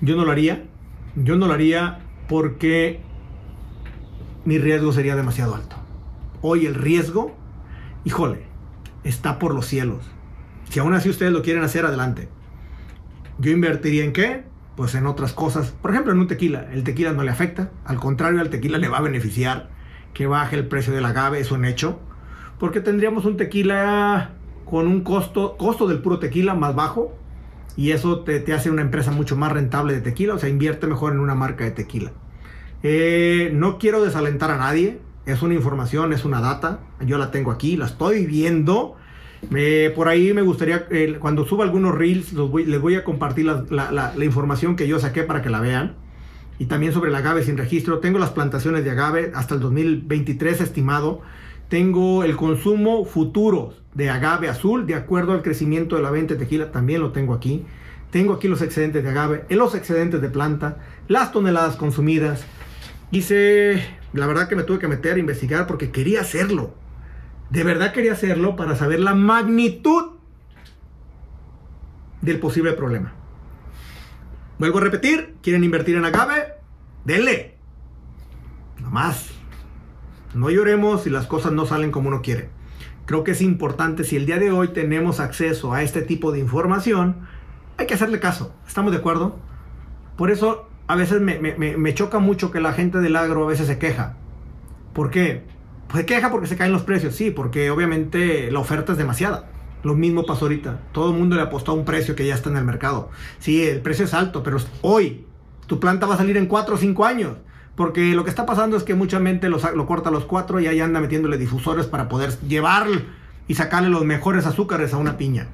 yo 0.00 0.16
no 0.16 0.24
lo 0.24 0.30
haría. 0.30 0.64
Yo 1.16 1.36
no 1.36 1.46
lo 1.46 1.54
haría 1.54 2.00
porque 2.28 3.00
mi 4.44 4.58
riesgo 4.58 4.92
sería 4.92 5.16
demasiado 5.16 5.54
alto. 5.54 5.76
Hoy 6.40 6.66
el 6.66 6.74
riesgo, 6.74 7.34
híjole, 8.04 8.42
está 9.02 9.38
por 9.38 9.54
los 9.54 9.66
cielos. 9.66 10.04
Si 10.70 10.78
aún 10.78 10.94
así 10.94 11.08
ustedes 11.08 11.32
lo 11.32 11.42
quieren 11.42 11.64
hacer, 11.64 11.84
adelante. 11.84 12.28
Yo 13.38 13.50
invertiría 13.50 14.04
en 14.04 14.12
qué? 14.12 14.44
Pues 14.76 14.94
en 14.94 15.06
otras 15.06 15.32
cosas. 15.32 15.70
Por 15.82 15.90
ejemplo, 15.90 16.12
en 16.12 16.20
un 16.20 16.26
tequila. 16.28 16.68
El 16.72 16.84
tequila 16.84 17.12
no 17.12 17.22
le 17.22 17.30
afecta. 17.30 17.70
Al 17.84 17.96
contrario, 17.96 18.40
al 18.40 18.50
tequila 18.50 18.78
le 18.78 18.88
va 18.88 18.98
a 18.98 19.02
beneficiar 19.02 19.70
que 20.16 20.26
baje 20.26 20.56
el 20.56 20.66
precio 20.66 20.94
del 20.94 21.04
agave. 21.04 21.38
Es 21.38 21.52
un 21.52 21.66
hecho. 21.66 22.00
Porque 22.58 22.80
tendríamos 22.80 23.26
un 23.26 23.36
tequila 23.36 24.30
con 24.64 24.86
un 24.86 25.02
costo, 25.02 25.56
costo 25.58 25.86
del 25.86 25.98
puro 25.98 26.18
tequila 26.18 26.54
más 26.54 26.74
bajo. 26.74 27.14
Y 27.76 27.90
eso 27.90 28.20
te, 28.20 28.40
te 28.40 28.54
hace 28.54 28.70
una 28.70 28.80
empresa 28.80 29.10
mucho 29.10 29.36
más 29.36 29.52
rentable 29.52 29.92
de 29.92 30.00
tequila. 30.00 30.34
O 30.34 30.38
sea, 30.38 30.48
invierte 30.48 30.86
mejor 30.86 31.12
en 31.12 31.20
una 31.20 31.34
marca 31.34 31.64
de 31.64 31.72
tequila. 31.72 32.12
Eh, 32.82 33.50
no 33.52 33.78
quiero 33.78 34.02
desalentar 34.02 34.50
a 34.50 34.56
nadie. 34.56 35.00
Es 35.26 35.42
una 35.42 35.52
información, 35.52 36.14
es 36.14 36.24
una 36.24 36.40
data. 36.40 36.80
Yo 37.00 37.18
la 37.18 37.30
tengo 37.30 37.50
aquí, 37.50 37.76
la 37.76 37.84
estoy 37.84 38.24
viendo. 38.24 38.96
por 39.94 40.08
ahí 40.08 40.32
me 40.32 40.40
gustaría, 40.40 40.86
eh, 40.90 41.16
cuando 41.20 41.44
suba 41.44 41.64
algunos 41.64 41.94
reels, 41.94 42.32
les 42.32 42.80
voy 42.80 42.94
a 42.94 43.04
compartir 43.04 43.44
la, 43.44 44.14
información 44.22 44.76
que 44.76 44.88
yo 44.88 44.98
saqué 44.98 45.24
para 45.24 45.42
que 45.42 45.50
la 45.50 45.60
vean. 45.60 46.05
Y 46.58 46.66
también 46.66 46.92
sobre 46.92 47.10
el 47.10 47.16
agave 47.16 47.42
sin 47.42 47.58
registro. 47.58 47.98
Tengo 47.98 48.18
las 48.18 48.30
plantaciones 48.30 48.84
de 48.84 48.90
agave 48.90 49.32
hasta 49.34 49.54
el 49.54 49.60
2023 49.60 50.60
estimado. 50.60 51.20
Tengo 51.68 52.24
el 52.24 52.36
consumo 52.36 53.04
futuro 53.04 53.74
de 53.94 54.10
agave 54.10 54.48
azul 54.48 54.86
de 54.86 54.94
acuerdo 54.94 55.32
al 55.32 55.42
crecimiento 55.42 55.96
de 55.96 56.02
la 56.02 56.10
venta 56.10 56.34
de 56.34 56.40
tequila. 56.40 56.72
También 56.72 57.00
lo 57.00 57.12
tengo 57.12 57.34
aquí. 57.34 57.64
Tengo 58.10 58.34
aquí 58.34 58.48
los 58.48 58.62
excedentes 58.62 59.02
de 59.02 59.10
agave, 59.10 59.44
los 59.50 59.74
excedentes 59.74 60.22
de 60.22 60.28
planta, 60.28 60.78
las 61.08 61.32
toneladas 61.32 61.76
consumidas, 61.76 62.46
Hice, 63.10 63.82
la 64.12 64.26
verdad 64.26 64.48
que 64.48 64.56
me 64.56 64.64
tuve 64.64 64.78
que 64.78 64.88
meter 64.88 65.14
a 65.14 65.18
investigar 65.18 65.66
porque 65.66 65.90
quería 65.90 66.20
hacerlo. 66.20 66.74
De 67.50 67.62
verdad 67.62 67.92
quería 67.92 68.12
hacerlo 68.12 68.56
para 68.56 68.74
saber 68.74 69.00
la 69.00 69.14
magnitud 69.14 70.16
del 72.20 72.40
posible 72.40 72.72
problema. 72.72 73.14
Vuelvo 74.58 74.78
a 74.78 74.82
repetir, 74.82 75.36
quieren 75.42 75.64
invertir 75.64 75.96
en 75.96 76.04
agave, 76.06 76.54
denle. 77.04 77.56
Nada 78.78 78.90
más. 78.90 79.30
No 80.34 80.50
lloremos 80.50 81.02
si 81.02 81.10
las 81.10 81.26
cosas 81.26 81.52
no 81.52 81.66
salen 81.66 81.90
como 81.90 82.08
uno 82.08 82.22
quiere. 82.22 82.48
Creo 83.04 83.22
que 83.22 83.32
es 83.32 83.42
importante, 83.42 84.02
si 84.02 84.16
el 84.16 84.26
día 84.26 84.38
de 84.38 84.50
hoy 84.50 84.68
tenemos 84.68 85.20
acceso 85.20 85.74
a 85.74 85.82
este 85.82 86.02
tipo 86.02 86.32
de 86.32 86.38
información, 86.38 87.26
hay 87.76 87.86
que 87.86 87.94
hacerle 87.94 88.18
caso. 88.18 88.54
¿Estamos 88.66 88.92
de 88.92 88.98
acuerdo? 88.98 89.38
Por 90.16 90.30
eso 90.30 90.68
a 90.86 90.96
veces 90.96 91.20
me, 91.20 91.94
choca 91.94 92.18
mucho 92.18 92.50
que 92.50 92.60
la 92.60 92.72
gente 92.72 92.98
del 92.98 93.16
agro 93.16 93.44
a 93.44 93.48
veces 93.48 93.66
se 93.66 93.78
queja. 93.78 94.16
¿Por 94.92 95.10
qué? 95.10 95.42
Pues 95.88 96.00
se 96.00 96.06
queja 96.06 96.30
porque 96.30 96.46
se 96.46 96.56
caen 96.56 96.72
los 96.72 96.82
precios, 96.82 97.14
sí, 97.14 97.30
porque 97.30 97.70
obviamente 97.70 98.50
la 98.50 98.60
oferta 98.60 98.92
es 98.92 98.98
demasiada. 98.98 99.50
Lo 99.82 99.94
mismo 99.94 100.24
pasó 100.24 100.46
ahorita. 100.46 100.80
Todo 100.92 101.10
el 101.10 101.18
mundo 101.18 101.36
le 101.36 101.42
apostó 101.42 101.72
a 101.72 101.74
un 101.74 101.84
precio 101.84 102.16
que 102.16 102.26
ya 102.26 102.34
está 102.34 102.50
en 102.50 102.56
el 102.56 102.64
mercado. 102.64 103.10
Sí, 103.38 103.62
el 103.62 103.80
precio 103.80 104.04
es 104.04 104.14
alto, 104.14 104.42
pero 104.42 104.58
hoy 104.82 105.24
tu 105.66 105.80
planta 105.80 106.06
va 106.06 106.14
a 106.14 106.18
salir 106.18 106.36
en 106.36 106.46
4 106.46 106.74
o 106.74 106.78
5 106.78 107.04
años. 107.04 107.36
Porque 107.76 108.14
lo 108.14 108.24
que 108.24 108.30
está 108.30 108.46
pasando 108.46 108.76
es 108.76 108.82
que 108.82 108.94
mucha 108.94 109.20
gente 109.20 109.48
lo, 109.48 109.58
lo 109.74 109.86
corta 109.86 110.08
a 110.08 110.12
los 110.12 110.24
4 110.24 110.60
y 110.60 110.66
ahí 110.66 110.80
anda 110.80 111.00
metiéndole 111.00 111.36
difusores 111.36 111.86
para 111.86 112.08
poder 112.08 112.30
llevar 112.40 112.86
y 113.48 113.54
sacarle 113.54 113.90
los 113.90 114.04
mejores 114.04 114.46
azúcares 114.46 114.94
a 114.94 114.96
una 114.96 115.18
piña. 115.18 115.48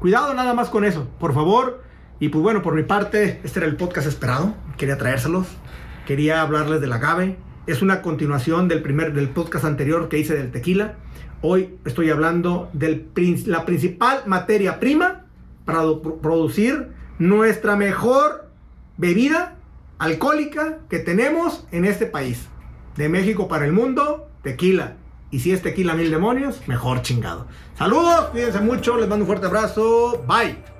Cuidado 0.00 0.32
nada 0.32 0.54
más 0.54 0.70
con 0.70 0.84
eso. 0.84 1.06
Por 1.18 1.34
favor, 1.34 1.82
y 2.20 2.28
pues 2.28 2.42
bueno, 2.42 2.60
por 2.60 2.74
mi 2.74 2.82
parte, 2.82 3.40
este 3.44 3.60
era 3.60 3.66
el 3.66 3.76
podcast 3.76 4.06
esperado. 4.06 4.54
Quería 4.76 4.98
traérselos. 4.98 5.46
Quería 6.06 6.42
hablarles 6.42 6.82
del 6.82 6.92
agave. 6.92 7.38
Es 7.66 7.80
una 7.80 8.02
continuación 8.02 8.68
del 8.68 8.82
primer 8.82 9.14
del 9.14 9.30
podcast 9.30 9.64
anterior 9.64 10.08
que 10.10 10.18
hice 10.18 10.34
del 10.34 10.50
tequila. 10.50 10.96
Hoy 11.42 11.78
estoy 11.86 12.10
hablando 12.10 12.68
de 12.74 13.06
la 13.46 13.64
principal 13.64 14.22
materia 14.26 14.78
prima 14.78 15.24
para 15.64 15.80
producir 16.20 16.88
nuestra 17.18 17.76
mejor 17.76 18.50
bebida 18.98 19.56
alcohólica 19.98 20.80
que 20.90 20.98
tenemos 20.98 21.66
en 21.72 21.86
este 21.86 22.04
país. 22.04 22.46
De 22.96 23.08
México 23.08 23.48
para 23.48 23.64
el 23.64 23.72
mundo, 23.72 24.28
tequila. 24.42 24.96
Y 25.30 25.40
si 25.40 25.52
es 25.52 25.62
tequila 25.62 25.94
mil 25.94 26.10
demonios, 26.10 26.60
mejor 26.66 27.00
chingado. 27.00 27.46
Saludos, 27.78 28.26
cuídense 28.32 28.60
mucho, 28.60 28.98
les 28.98 29.08
mando 29.08 29.24
un 29.24 29.28
fuerte 29.28 29.46
abrazo. 29.46 30.22
Bye. 30.26 30.79